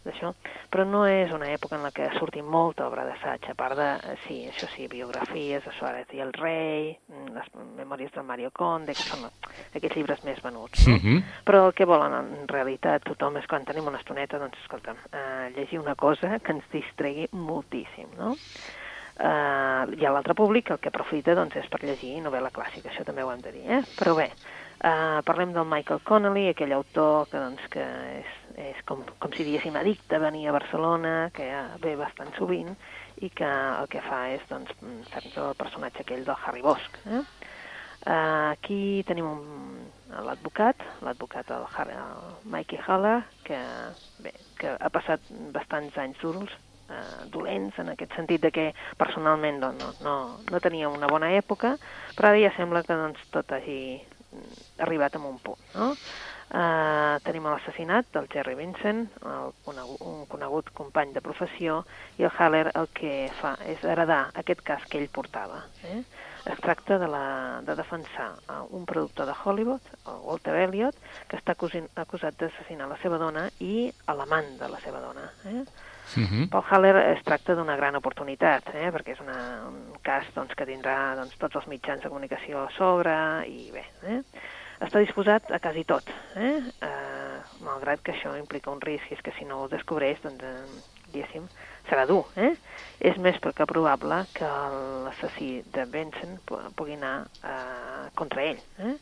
d'això, 0.00 0.30
però 0.72 0.86
no 0.88 1.02
és 1.04 1.32
una 1.36 1.50
època 1.52 1.76
en 1.76 1.82
la 1.84 1.90
que 1.92 2.06
surti 2.16 2.40
molta 2.40 2.86
obra 2.86 3.04
d'assaig, 3.04 3.50
a 3.50 3.56
part 3.58 3.76
de, 3.76 3.88
sí, 4.24 4.38
això 4.48 4.68
sí, 4.72 4.86
biografies 4.88 5.66
de 5.66 5.74
Suárez 5.76 6.14
i 6.16 6.22
el 6.24 6.32
rei, 6.32 6.94
mm, 6.96 7.34
les 7.36 7.50
memòries 7.76 8.12
del 8.14 8.24
Mario 8.24 8.50
Conde, 8.50 8.94
que 8.96 9.04
són 9.04 9.26
aquests 9.28 9.96
llibres 9.96 10.24
més 10.24 10.40
venuts, 10.40 10.86
no? 10.88 10.96
Mhm. 10.96 11.22
Però 11.44 11.66
el 11.66 11.74
que 11.74 11.84
volen 11.84 12.14
en 12.14 12.48
realitat 12.48 13.04
tothom 13.04 13.36
és 13.36 13.46
quan 13.46 13.64
tenim 13.64 13.86
una 13.86 13.98
estoneta, 13.98 14.38
doncs 14.38 14.58
escolta'm, 14.62 14.96
eh, 15.12 15.52
llegir 15.56 15.78
una 15.78 15.94
cosa 15.94 16.38
que 16.38 16.52
ens 16.52 16.64
distregui 16.72 17.28
moltíssim, 17.32 18.08
no? 18.16 18.36
Eh, 19.20 19.84
hi 20.00 20.06
ha 20.06 20.10
l'altre 20.10 20.32
públic 20.32 20.64
que 20.64 20.72
el 20.72 20.78
que 20.80 20.88
aprofita 20.88 21.34
doncs, 21.34 21.56
és 21.56 21.68
per 21.68 21.82
llegir 21.82 22.22
novel·la 22.22 22.50
clàssica, 22.50 22.88
això 22.88 23.04
també 23.04 23.22
ho 23.22 23.30
hem 23.30 23.42
de 23.42 23.52
dir, 23.52 23.70
eh? 23.70 23.82
Però 23.98 24.16
bé, 24.16 24.30
eh, 24.80 25.20
parlem 25.26 25.52
del 25.52 25.68
Michael 25.68 26.00
Connelly, 26.04 26.48
aquell 26.50 26.72
autor 26.76 27.28
que, 27.30 27.38
doncs, 27.38 27.66
que 27.72 27.84
és, 28.20 28.32
és 28.70 28.80
com, 28.88 29.04
com 29.20 29.32
si 29.36 29.44
diguéssim 29.46 29.76
addicte 29.76 30.16
a 30.16 30.24
venir 30.24 30.48
a 30.48 30.56
Barcelona, 30.56 31.30
que 31.36 31.46
ve 31.84 31.96
bastant 32.00 32.32
sovint, 32.38 32.74
i 33.20 33.28
que 33.30 33.46
el 33.46 33.88
que 33.92 34.00
fa 34.00 34.26
és 34.32 34.44
doncs, 34.48 34.72
fer 35.12 35.24
el 35.28 35.54
personatge 35.58 36.04
aquell 36.04 36.24
del 36.24 36.44
Harry 36.46 36.62
Bosch. 36.64 37.00
Eh? 37.06 37.20
Uh, 38.00 38.48
aquí 38.54 39.04
tenim 39.04 39.26
l'advocat, 40.24 40.80
l'advocat 41.04 41.50
el, 41.52 41.66
Har- 41.68 41.90
el 41.92 42.48
Mikey 42.48 42.80
Haller, 42.86 43.18
que, 43.44 43.58
bé, 44.24 44.32
que 44.56 44.72
ha 44.72 44.88
passat 44.88 45.20
bastants 45.52 45.98
anys 46.00 46.16
durs, 46.24 46.54
uh, 46.88 47.26
dolents, 47.28 47.76
en 47.76 47.92
aquest 47.92 48.16
sentit 48.16 48.40
de 48.40 48.50
que 48.56 48.64
personalment 48.96 49.60
doncs, 49.60 49.84
no, 49.84 49.92
no, 50.06 50.40
no 50.48 50.62
tenia 50.64 50.88
una 50.88 51.12
bona 51.12 51.28
època, 51.36 51.74
però 52.16 52.32
ara 52.32 52.40
ja 52.40 52.54
sembla 52.56 52.80
que 52.88 52.96
doncs, 52.96 53.20
tot 53.36 53.52
hagi 53.52 54.00
arribat 54.78 55.16
a 55.16 55.22
un 55.22 55.38
punt. 55.42 55.62
No? 55.74 55.94
Uh, 56.50 57.20
tenim 57.22 57.44
l'assassinat 57.46 58.08
del 58.10 58.26
Jerry 58.32 58.56
Vincent, 58.58 59.04
el 59.22 59.52
conegut, 59.62 60.00
un 60.02 60.24
conegut 60.26 60.72
company 60.74 61.12
de 61.14 61.22
professió, 61.22 61.84
i 62.18 62.26
el 62.26 62.32
Haller 62.34 62.72
el 62.74 62.88
que 62.90 63.28
fa 63.38 63.52
és 63.70 63.84
heredar 63.86 64.24
aquest 64.42 64.64
cas 64.66 64.88
que 64.90 64.98
ell 64.98 65.06
portava. 65.14 65.60
Eh? 65.86 66.00
Es 66.50 66.58
tracta 66.58 66.98
de, 66.98 67.06
la, 67.06 67.60
de 67.62 67.76
defensar 67.78 68.32
un 68.74 68.86
productor 68.88 69.30
de 69.30 69.36
Hollywood, 69.44 69.92
Walter 70.24 70.56
Elliot, 70.64 70.98
que 71.28 71.38
està 71.38 71.54
acusin, 71.54 71.86
acusat 72.00 72.34
d'assassinar 72.40 72.88
la 72.90 72.98
seva 73.02 73.20
dona 73.22 73.46
i 73.62 73.90
l'amant 74.08 74.56
de 74.58 74.72
la 74.72 74.82
seva 74.82 75.04
dona. 75.04 75.28
Eh? 75.52 75.62
Mhm. 76.16 76.48
Pel 76.50 76.62
Haller 76.70 76.96
es 77.16 77.22
tracta 77.24 77.54
d'una 77.54 77.76
gran 77.76 77.94
oportunitat, 77.96 78.72
eh? 78.74 78.90
perquè 78.90 79.12
és 79.12 79.20
una, 79.20 79.68
un 79.68 79.92
cas 80.02 80.24
doncs, 80.34 80.54
que 80.56 80.66
tindrà 80.66 81.14
doncs, 81.16 81.36
tots 81.38 81.56
els 81.56 81.66
mitjans 81.68 82.02
de 82.02 82.08
comunicació 82.08 82.64
a 82.66 82.70
sobre 82.76 83.14
i 83.48 83.70
bé, 83.70 83.84
eh? 84.08 84.22
està 84.80 84.98
disposat 84.98 85.50
a 85.52 85.58
quasi 85.60 85.84
tot, 85.84 86.08
eh? 86.36 86.56
Eh, 86.82 87.40
malgrat 87.62 88.00
que 88.02 88.12
això 88.12 88.32
implica 88.38 88.70
un 88.72 88.80
risc, 88.80 89.10
i 89.10 89.14
és 89.14 89.22
que 89.22 89.32
si 89.38 89.44
no 89.44 89.62
ho 89.62 89.68
descobreix, 89.68 90.22
doncs, 90.22 90.42
eh, 90.42 90.82
diguéssim, 91.12 91.46
serà 91.88 92.06
dur. 92.06 92.24
Eh? 92.36 92.54
És 93.00 93.16
més 93.18 93.36
que 93.40 93.66
probable 93.66 94.24
que 94.32 94.48
l'assassí 95.04 95.62
de 95.74 95.84
Benson 95.86 96.38
pu- 96.46 96.60
pugui 96.76 96.94
anar 96.94 97.26
eh, 97.44 98.10
contra 98.14 98.42
ell. 98.44 98.58
Eh? 98.78 98.96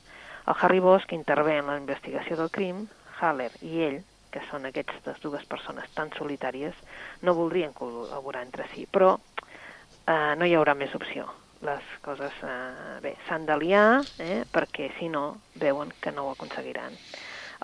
El 0.49 0.55
Harry 0.63 0.81
Bosch 0.81 1.13
intervé 1.13 1.59
en 1.59 1.67
la 1.67 1.77
investigació 1.77 2.37
del 2.37 2.51
crim, 2.51 2.87
Haller 3.21 3.51
i 3.63 3.83
ell, 3.85 3.99
que 4.33 4.43
són 4.51 4.69
aquestes 4.69 5.21
dues 5.25 5.45
persones 5.51 5.89
tan 5.97 6.13
solitàries, 6.19 6.77
no 7.23 7.37
voldrien 7.39 7.75
col·laborar 7.77 8.45
entre 8.47 8.69
si, 8.75 8.87
però 8.91 9.17
eh, 9.17 10.35
no 10.39 10.47
hi 10.47 10.57
haurà 10.59 10.75
més 10.79 10.95
opció. 10.99 11.29
Les 11.67 11.87
coses, 12.05 12.35
eh, 12.47 12.99
bé, 13.03 13.17
s'han 13.27 13.47
d'aliar, 13.49 13.89
eh, 14.23 14.45
perquè 14.53 14.93
si 14.99 15.09
no, 15.11 15.41
veuen 15.59 15.91
que 16.01 16.13
no 16.15 16.29
ho 16.29 16.37
aconseguiran. 16.37 16.95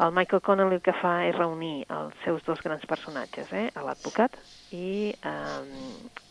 El 0.02 0.10
Michael 0.10 0.42
Connelly 0.42 0.80
el 0.80 0.82
que 0.82 0.96
fa 0.98 1.20
és 1.28 1.36
reunir 1.36 1.84
els 1.94 2.18
seus 2.24 2.42
dos 2.48 2.58
grans 2.64 2.82
personatges, 2.90 3.52
eh, 3.54 3.68
l'advocat 3.78 4.34
i 4.74 5.14
eh, 5.14 5.62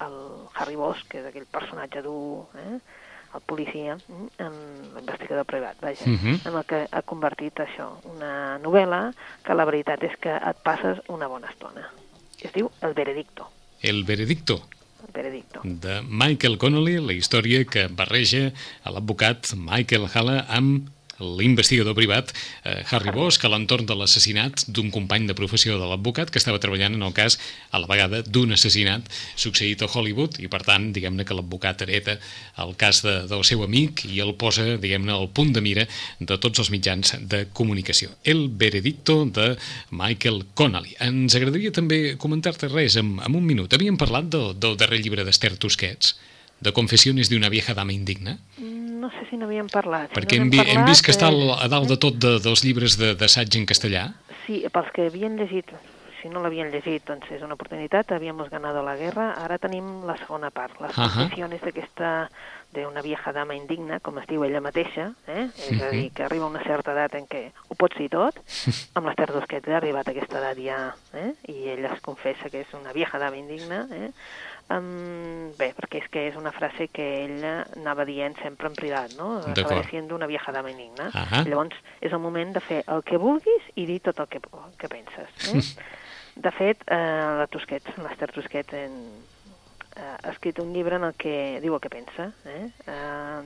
el 0.04 0.20
Harry 0.60 0.76
Bosch, 0.76 1.08
que 1.08 1.22
és 1.22 1.30
aquell 1.30 1.48
personatge 1.48 2.04
dur, 2.04 2.50
eh, 2.60 2.82
el 3.36 3.42
policia, 3.42 3.98
en 4.38 4.54
l'investigador 4.96 5.46
privat, 5.46 5.80
vaja, 5.82 6.06
Mhm. 6.06 6.42
en 6.46 6.56
el 6.56 6.66
que 6.66 6.88
ha 6.92 7.02
convertit 7.02 7.56
això, 7.60 7.90
una 8.06 8.60
novel·la 8.60 9.14
que 9.44 9.54
la 9.54 9.66
veritat 9.66 10.04
és 10.04 10.18
que 10.20 10.36
et 10.36 10.58
passes 10.64 11.00
una 11.08 11.28
bona 11.28 11.50
estona. 11.50 11.90
Es 12.42 12.52
diu 12.54 12.70
El 12.82 12.94
Veredicto. 12.94 13.48
El 13.82 14.04
veredicto 14.06 14.62
El 15.06 15.12
Veredicto. 15.14 15.62
de 15.64 16.02
Michael 16.08 16.58
Connolly, 16.58 17.00
la 17.06 17.14
història 17.14 17.66
que 17.66 17.88
barreja 17.88 18.52
l'advocat 18.86 19.54
Michael 19.58 20.08
Haller 20.14 20.46
amb 20.48 20.90
l'investigador 21.20 21.94
privat 21.96 22.32
eh, 22.64 22.82
Harry 22.90 23.12
Bosch 23.14 23.44
a 23.46 23.52
l'entorn 23.52 23.86
de 23.86 23.96
l'assassinat 23.98 24.66
d'un 24.68 24.90
company 24.92 25.28
de 25.30 25.36
professió 25.38 25.78
de 25.78 25.86
l'advocat 25.90 26.32
que 26.32 26.42
estava 26.42 26.62
treballant 26.64 26.98
en 26.98 27.06
el 27.06 27.14
cas 27.14 27.38
a 27.72 27.82
la 27.82 27.90
vegada 27.90 28.24
d'un 28.26 28.56
assassinat 28.56 29.06
succeït 29.36 29.84
a 29.84 29.90
Hollywood 29.92 30.40
i 30.42 30.50
per 30.52 30.64
tant 30.66 30.90
diguem-ne 30.96 31.26
que 31.28 31.38
l'advocat 31.38 31.86
hereta 31.86 32.18
el 32.64 32.76
cas 32.80 33.04
de, 33.06 33.16
del 33.30 33.46
seu 33.48 33.64
amic 33.66 34.06
i 34.10 34.20
el 34.24 34.34
posa 34.40 34.78
diguem-ne 34.82 35.14
al 35.14 35.30
punt 35.30 35.54
de 35.54 35.62
mira 35.62 35.88
de 36.20 36.38
tots 36.38 36.64
els 36.64 36.72
mitjans 36.74 37.16
de 37.30 37.46
comunicació. 37.54 38.10
El 38.24 38.48
veredicto 38.50 39.24
de 39.26 39.54
Michael 39.92 40.44
Connolly. 40.58 40.96
Ens 41.04 41.36
agradaria 41.38 41.74
també 41.76 42.16
comentar-te 42.20 42.70
res 42.72 42.98
en, 43.00 43.18
en 43.24 43.38
un 43.38 43.46
minut. 43.46 43.74
Havíem 43.74 43.98
parlat 44.00 44.30
del, 44.34 44.54
del 44.60 44.78
darrer 44.80 45.02
llibre 45.04 45.26
d'Esther 45.26 45.56
Tusquets, 45.58 46.16
de 46.64 46.72
Confessiones 46.72 47.30
d'una 47.30 47.52
vieja 47.52 47.76
dama 47.76 47.94
indigna, 47.94 48.38
No 49.04 49.10
sé 49.12 49.26
si 49.30 49.36
n'havíem 49.36 49.68
parlat. 49.68 50.14
Si 50.14 50.16
perquè 50.16 50.38
no 50.40 50.46
hem, 50.48 50.54
vi, 50.54 50.62
hem 50.64 50.86
vist 50.88 51.04
que 51.04 51.12
està 51.12 51.28
parlat, 51.28 51.66
a 51.66 51.68
dalt 51.74 51.90
de 51.92 51.98
tot 52.00 52.16
de, 52.24 52.38
dels 52.44 52.64
llibres 52.64 52.96
de- 53.02 53.14
d'assaig 53.20 53.58
en 53.60 53.66
castellà. 53.68 54.06
Sí, 54.46 54.62
pels 54.72 54.94
que 54.96 55.10
havien 55.12 55.36
llegit, 55.40 55.70
si 56.22 56.30
no 56.32 56.40
l'havien 56.40 56.72
llegit, 56.72 57.04
doncs 57.08 57.28
és 57.36 57.44
una 57.44 57.58
oportunitat, 57.60 58.14
havíamos 58.16 58.50
ganado 58.50 58.80
la 58.84 58.96
guerra, 58.96 59.34
ara 59.44 59.58
tenim 59.60 60.06
la 60.08 60.16
segona 60.22 60.52
part, 60.56 60.80
les 60.80 60.96
Ahà. 60.96 61.10
confessiones 61.20 61.60
d'aquesta 61.68 62.30
d'una 62.74 63.04
vieja 63.06 63.32
dama 63.36 63.54
indigna, 63.54 64.00
com 64.02 64.18
es 64.18 64.26
diu 64.32 64.44
ella 64.48 64.62
mateixa, 64.64 65.12
eh? 65.28 65.50
és 65.70 65.82
a 65.84 65.92
dir, 65.92 66.08
que 66.16 66.24
arriba 66.26 66.48
a 66.48 66.50
una 66.50 66.64
certa 66.64 66.96
edat 66.96 67.14
en 67.20 67.28
què 67.30 67.44
ho 67.70 67.76
pot 67.78 67.94
ser 68.00 68.08
tot, 68.10 68.40
amb 68.98 69.06
l'Ester 69.06 69.28
Dosquet 69.36 69.68
ha 69.70 69.78
arribat 69.78 70.08
a 70.08 70.16
aquesta 70.16 70.40
edat 70.40 70.64
ja, 70.64 70.80
eh? 71.14 71.34
i 71.52 71.70
ella 71.76 71.92
es 71.94 72.02
confessa 72.02 72.50
que 72.50 72.64
és 72.64 72.74
una 72.74 72.96
vieja 72.96 73.20
dama 73.22 73.38
indigna, 73.38 73.84
eh? 73.92 74.10
Um, 74.72 75.52
bé, 75.60 75.74
perquè 75.76 76.00
és 76.00 76.06
que 76.10 76.22
és 76.30 76.38
una 76.40 76.54
frase 76.56 76.88
que 76.94 77.04
ella 77.26 77.66
anava 77.76 78.06
dient 78.08 78.38
sempre 78.40 78.70
en 78.72 78.78
privat, 78.78 79.12
no? 79.20 79.36
Estava 79.52 79.82
sent 79.90 80.12
una 80.16 80.30
vieja 80.30 80.54
dama 80.56 80.72
indigna. 80.72 81.10
Uh 81.10 81.26
-huh. 81.32 81.44
Llavors, 81.50 81.76
és 82.02 82.12
el 82.12 82.20
moment 82.20 82.54
de 82.54 82.60
fer 82.60 82.84
el 82.88 83.04
que 83.04 83.18
vulguis 83.18 83.64
i 83.76 83.86
dir 83.86 84.00
tot 84.02 84.20
el 84.20 84.28
que, 84.28 84.40
que 84.78 84.88
penses. 84.88 85.30
Eh? 85.54 85.62
de 86.46 86.52
fet, 86.52 86.82
eh, 86.88 86.96
la 87.40 87.48
Tusquets, 87.48 87.98
l'Ester 87.98 88.32
Tusquets, 88.32 88.74
en, 88.74 88.92
eh, 89.96 90.18
ha 90.24 90.30
escrit 90.32 90.60
un 90.60 90.74
llibre 90.74 90.96
en 90.96 91.04
el 91.04 91.14
que 91.14 91.60
diu 91.62 91.76
el 91.76 91.82
que 91.82 91.90
pensa. 91.90 92.32
Eh? 92.46 92.70
Eh, 92.88 93.42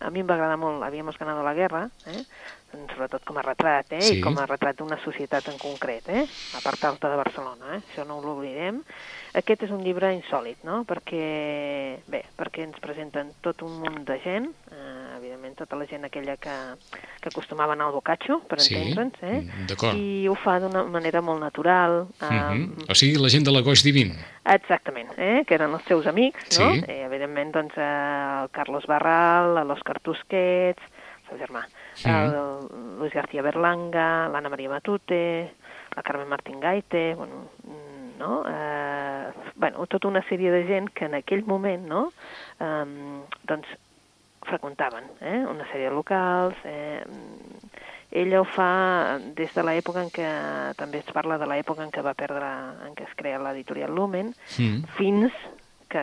a 0.00 0.10
mi 0.10 0.20
em 0.20 0.26
va 0.28 0.34
agradar 0.34 0.58
molt 0.58 0.82
Havíamos 0.82 1.18
ganado 1.18 1.42
la 1.42 1.54
guerra, 1.54 1.90
eh? 2.06 2.24
Sobretot 2.72 3.24
com 3.24 3.38
a 3.38 3.44
retrat, 3.44 3.92
eh? 3.92 4.02
Sí. 4.02 4.18
i 4.18 4.22
com 4.24 4.36
a 4.40 4.46
retrat 4.48 4.78
d'una 4.78 4.98
societat 5.04 5.48
en 5.52 5.58
concret, 5.60 6.08
eh? 6.08 6.24
a 6.56 6.62
part 6.64 6.84
alta 6.88 7.10
de 7.12 7.18
Barcelona, 7.20 7.76
eh? 7.76 7.82
això 7.82 8.06
no 8.08 8.18
ho 8.18 8.24
l'oblidem. 8.24 8.82
Aquest 9.38 9.64
és 9.64 9.70
un 9.72 9.80
llibre 9.84 10.10
insòlid, 10.12 10.60
no? 10.68 10.82
perquè, 10.88 11.24
bé, 12.12 12.20
perquè 12.36 12.66
ens 12.66 12.76
presenten 12.84 13.32
tot 13.44 13.62
un 13.64 13.78
munt 13.80 14.02
de 14.08 14.18
gent, 14.24 14.48
eh, 14.72 15.16
evidentment 15.16 15.56
tota 15.62 15.78
la 15.80 15.86
gent 15.88 16.04
aquella 16.04 16.36
que, 16.40 16.56
que 17.22 17.32
acostumava 17.32 17.72
a 17.72 17.78
anar 17.78 17.88
al 17.88 17.96
bocatxo, 17.96 18.42
per 18.48 18.60
sí, 18.60 18.76
entendre'ns, 18.76 19.22
eh? 19.24 19.40
Mm, 19.40 19.96
i 19.96 20.28
ho 20.28 20.36
fa 20.36 20.58
d'una 20.60 20.84
manera 20.84 21.22
molt 21.24 21.40
natural. 21.40 22.06
Eh, 22.20 22.26
uh 22.26 22.42
-huh. 22.52 22.90
O 22.90 22.94
sigui, 22.94 23.16
la 23.16 23.28
gent 23.28 23.44
de 23.44 23.52
la 23.52 23.62
Goix 23.62 23.82
Divin. 23.82 24.12
Exactament, 24.44 25.12
eh? 25.16 25.44
que 25.46 25.54
eren 25.54 25.72
els 25.72 25.84
seus 25.86 26.06
amics, 26.06 26.58
no? 26.58 26.72
Sí. 26.74 26.84
Eh, 26.88 27.04
evidentment, 27.04 27.52
doncs, 27.52 27.74
eh, 27.76 28.42
el 28.42 28.50
Carlos 28.50 28.86
Barral, 28.86 29.54
l'Òscar 29.66 30.00
Tusquets, 30.02 30.82
el 31.32 31.40
germà, 31.40 31.64
sí. 31.94 32.08
el 32.10 32.36
Luis 33.00 33.14
García 33.14 33.42
Berlanga, 33.42 34.28
l'Anna 34.32 34.52
Maria 34.52 34.70
Matute, 34.72 35.22
la 35.96 36.02
Carmen 36.02 36.28
Martín 36.28 36.60
Gaite, 36.60 37.14
bueno, 37.14 37.48
no? 38.18 38.44
Eh, 38.48 39.26
bueno, 39.56 39.86
tota 39.86 40.08
una 40.08 40.22
sèrie 40.22 40.52
de 40.52 40.64
gent 40.68 40.92
que 40.94 41.06
en 41.08 41.16
aquell 41.18 41.44
moment, 41.44 41.88
no?, 41.88 42.04
eh, 42.60 42.84
doncs, 43.48 43.72
freqüentaven, 44.46 45.04
eh? 45.20 45.40
una 45.46 45.66
sèrie 45.70 45.88
de 45.88 45.94
locals, 45.94 46.58
eh, 46.64 47.02
ella 48.12 48.42
ho 48.42 48.44
fa 48.44 49.18
des 49.36 49.54
de 49.54 49.64
l'època 49.64 50.02
en 50.04 50.10
què, 50.12 50.28
també 50.76 51.00
es 51.00 51.10
parla 51.14 51.38
de 51.40 51.48
l'època 51.48 51.84
en 51.86 51.92
què 51.94 52.02
va 52.04 52.14
perdre, 52.18 52.48
en 52.86 52.96
què 52.98 53.06
es 53.06 53.14
crea 53.16 53.40
l'editorial 53.40 53.94
Lumen, 53.94 54.34
mm. 54.58 54.96
fins 54.98 55.32
que, 55.92 56.02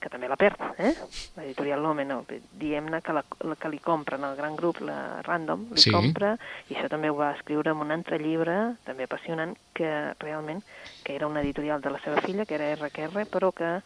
que 0.00 0.10
també 0.12 0.28
la 0.28 0.36
perd, 0.40 0.60
eh? 0.78 0.92
l'editorial 1.38 1.82
Lumen, 1.82 2.10
no, 2.12 2.18
diem-ne 2.60 3.00
que, 3.04 3.14
la, 3.16 3.22
la, 3.48 3.56
que 3.60 3.70
li 3.72 3.80
compren 3.82 4.26
el 4.28 4.36
gran 4.38 4.58
grup, 4.58 4.82
la 4.84 5.20
Random, 5.26 5.68
li 5.72 5.84
sí. 5.86 5.92
compra, 5.94 6.34
i 6.68 6.76
això 6.76 6.90
també 6.92 7.10
ho 7.10 7.16
va 7.18 7.32
escriure 7.38 7.72
en 7.72 7.80
un 7.84 7.94
altre 7.96 8.20
llibre, 8.20 8.58
també 8.84 9.08
apassionant, 9.08 9.56
que 9.76 9.90
realment 10.20 10.60
que 11.04 11.16
era 11.16 11.30
una 11.30 11.40
editorial 11.40 11.80
de 11.80 11.94
la 11.94 12.02
seva 12.04 12.20
filla, 12.20 12.44
que 12.44 12.58
era 12.58 12.74
RQR, 12.76 13.24
però 13.32 13.54
que 13.56 13.78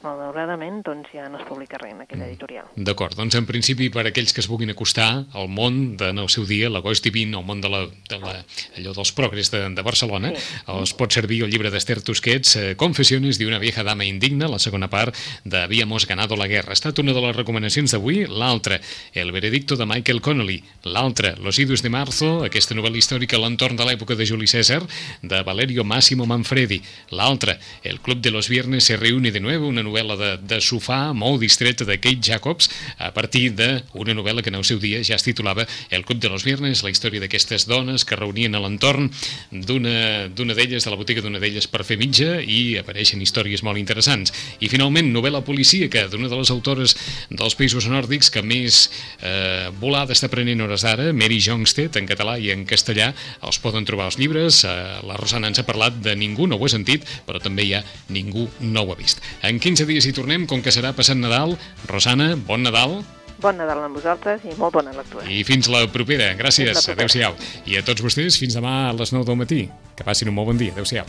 malauradament 0.00 0.80
doncs 0.84 1.10
ja 1.12 1.26
no 1.28 1.38
es 1.40 1.44
publica 1.44 1.78
res 1.80 1.92
en 1.92 2.00
aquella 2.04 2.24
mm. 2.24 2.30
editorial. 2.32 2.68
D'acord, 2.88 3.16
doncs 3.18 3.36
en 3.36 3.46
principi 3.48 3.90
per 3.92 4.06
aquells 4.08 4.32
que 4.32 4.40
es 4.40 4.48
vulguin 4.48 4.72
acostar 4.72 5.26
al 5.36 5.50
món 5.52 5.96
de, 6.00 6.08
en 6.14 6.22
el 6.22 6.30
seu 6.32 6.46
dia, 6.48 6.70
l'agost 6.72 7.04
divin, 7.04 7.34
el 7.36 7.44
món 7.44 7.60
de 7.60 7.68
la, 7.72 7.82
de 8.08 8.20
la, 8.22 8.38
allò 8.80 8.94
dels 8.96 9.12
progres 9.16 9.52
de, 9.52 9.62
de 9.76 9.84
Barcelona, 9.84 10.32
sí. 10.32 10.62
els 10.72 10.94
pot 10.96 11.12
servir 11.12 11.42
el 11.44 11.52
llibre 11.52 11.72
d'Ester 11.72 11.98
Tusquets, 12.06 12.54
eh, 12.56 12.70
Confessiones 12.80 13.38
de 13.38 13.48
una 13.48 13.58
vieja 13.60 13.84
dama 13.84 14.06
indigna, 14.08 14.48
la 14.48 14.58
segona 14.58 14.88
part 14.88 15.16
de 15.44 15.60
Habíamos 15.60 16.06
ganado 16.08 16.36
la 16.36 16.48
guerra. 16.48 16.72
Ha 16.72 16.78
estat 16.78 16.98
una 17.04 17.12
de 17.12 17.20
les 17.20 17.36
recomanacions 17.36 17.92
d'avui, 17.92 18.24
l'altra, 18.26 18.80
El 19.12 19.32
veredicto 19.36 19.76
de 19.76 19.86
Michael 19.86 20.22
Connolly, 20.24 20.62
l'altra, 20.84 21.34
Los 21.36 21.58
idus 21.58 21.84
de 21.84 21.92
marzo, 21.92 22.40
aquesta 22.46 22.74
novel·la 22.74 23.02
històrica 23.02 23.36
a 23.36 23.44
l'entorn 23.44 23.76
de 23.76 23.84
l'època 23.84 24.16
de 24.16 24.24
Juli 24.24 24.48
César, 24.48 24.80
de 25.20 25.44
Valerio 25.44 25.84
Massimo 25.84 26.24
Manfredi, 26.24 26.80
l'altra, 27.12 27.58
El 27.84 28.00
club 28.00 28.24
de 28.24 28.30
los 28.30 28.48
viernes 28.48 28.84
se 28.84 28.96
reúne 28.96 29.30
de 29.30 29.40
nuevo, 29.40 29.68
una 29.68 29.82
novel·la 29.82 29.89
de, 29.90 30.36
de 30.42 30.60
sofà 30.60 31.12
molt 31.14 31.40
distreta 31.40 31.84
de 31.84 31.98
Kate 31.98 32.22
Jacobs 32.22 32.70
a 32.98 33.10
partir 33.12 33.50
d'una 33.56 34.14
novel·la 34.14 34.42
que 34.42 34.50
en 34.50 34.58
el 34.58 34.64
seu 34.64 34.78
dia 34.78 35.02
ja 35.04 35.16
es 35.16 35.24
titulava 35.26 35.66
El 35.90 36.04
club 36.04 36.20
de 36.20 36.28
los 36.28 36.44
viernes, 36.44 36.82
la 36.82 36.90
història 36.90 37.20
d'aquestes 37.20 37.66
dones 37.66 38.04
que 38.04 38.16
reunien 38.16 38.54
a 38.54 38.60
l'entorn 38.60 39.10
d'una 39.50 40.54
d'elles, 40.54 40.84
de 40.84 40.90
la 40.90 40.96
botiga 40.96 41.22
d'una 41.22 41.40
d'elles 41.40 41.66
per 41.66 41.84
fer 41.84 41.98
mitja 41.98 42.40
i 42.40 42.78
apareixen 42.78 43.20
històries 43.20 43.62
molt 43.66 43.78
interessants. 43.78 44.32
I 44.60 44.68
finalment, 44.68 45.10
novel·la 45.12 45.42
policíaca 45.46 46.06
d'una 46.08 46.30
de 46.30 46.38
les 46.38 46.50
autores 46.50 46.96
dels 47.30 47.56
països 47.58 47.88
nòrdics 47.90 48.30
que 48.30 48.42
més 48.42 48.82
eh, 49.22 49.68
volada 49.80 50.14
està 50.14 50.30
prenent 50.32 50.60
hores 50.64 50.84
d'ara, 50.86 51.10
Mary 51.16 51.40
Jongstedt, 51.42 51.98
en 52.00 52.08
català 52.08 52.36
i 52.38 52.50
en 52.54 52.64
castellà, 52.68 53.10
els 53.46 53.60
poden 53.62 53.86
trobar 53.88 54.10
els 54.10 54.18
llibres. 54.20 54.62
Eh, 54.64 54.74
la 55.06 55.18
Rosana 55.20 55.50
ens 55.50 55.60
ha 55.62 55.66
parlat 55.68 56.00
de 56.04 56.14
Ningú 56.18 56.46
no 56.50 56.58
ho 56.60 56.66
ha 56.66 56.72
sentit, 56.72 57.06
però 57.26 57.40
també 57.42 57.66
hi 57.66 57.74
ha 57.76 57.84
Ningú 58.12 58.46
no 58.60 58.84
ho 58.84 58.94
ha 58.94 58.98
vist. 58.98 59.22
En 59.46 59.60
15 59.60 59.79
dies 59.88 60.06
hi 60.06 60.12
tornem, 60.16 60.46
com 60.50 60.62
que 60.64 60.72
serà 60.74 60.92
passant 60.96 61.20
Nadal. 61.22 61.56
Rosana, 61.88 62.34
bon 62.48 62.64
Nadal. 62.66 63.00
Bon 63.40 63.56
Nadal 63.56 63.86
amb 63.86 63.96
vosaltres 63.96 64.44
i 64.44 64.54
molt 64.60 64.74
bona 64.76 64.92
lectura. 64.92 65.24
I 65.24 65.42
fins 65.48 65.70
la 65.72 65.86
propera. 65.92 66.34
Gràcies. 66.36 66.84
Adéu-siau. 66.92 67.36
I 67.70 67.78
a 67.80 67.84
tots 67.86 68.04
vostès, 68.04 68.36
fins 68.40 68.56
demà 68.58 68.90
a 68.90 68.94
les 68.96 69.14
9 69.16 69.24
del 69.28 69.38
matí. 69.40 69.62
Que 69.96 70.04
passin 70.04 70.28
un 70.28 70.36
molt 70.36 70.52
bon 70.52 70.60
dia. 70.60 70.74
Adéu-siau. 70.76 71.08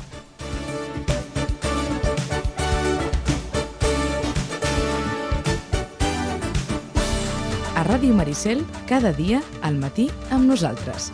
A 7.75 7.83
Ràdio 7.83 8.13
Maricel, 8.13 8.63
cada 8.87 9.11
dia, 9.11 9.41
al 9.65 9.75
matí, 9.81 10.07
amb 10.29 10.47
nosaltres. 10.47 11.11